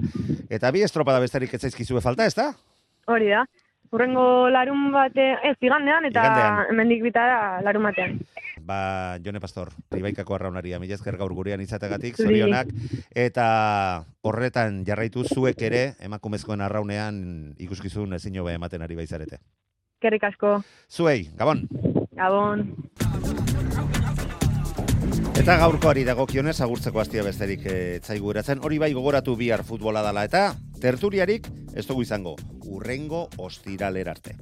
[0.49, 2.53] eta bi estropada besterik ez zaizkizue falta, ez da?
[3.11, 3.45] Hori da.
[3.91, 6.23] Urrengo larun bate, ez, igandean, eta
[6.71, 8.21] hemendik bitara larun batean.
[8.63, 12.71] Ba, Jone Pastor, Ribaikako arraunaria, mila esker gaur gurean izategatik, zorionak,
[13.19, 13.47] eta
[14.23, 17.19] horretan jarraitu zuek ere, emakumezkoen arraunean
[17.59, 19.41] ikuskizun ezin hobe ematen ari baizarete.
[20.01, 21.67] Kerrik asko, Zuei, Gabon!
[22.21, 22.67] gabon.
[25.41, 28.61] Eta gaurkoari dagokionez agurtzeko hastia besterik eh, ez zaigu geratzen.
[28.65, 30.51] Hori bai gogoratu bihar futbola dala eta
[30.83, 32.37] terturiarik ez dugu izango.
[32.69, 34.37] Urrengo ostiraler arte.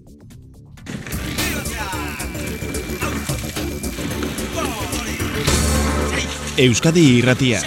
[6.58, 7.62] Euskadi irratia.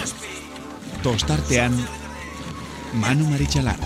[1.02, 1.78] Tostartean,
[3.00, 3.80] Manu Maritxalar.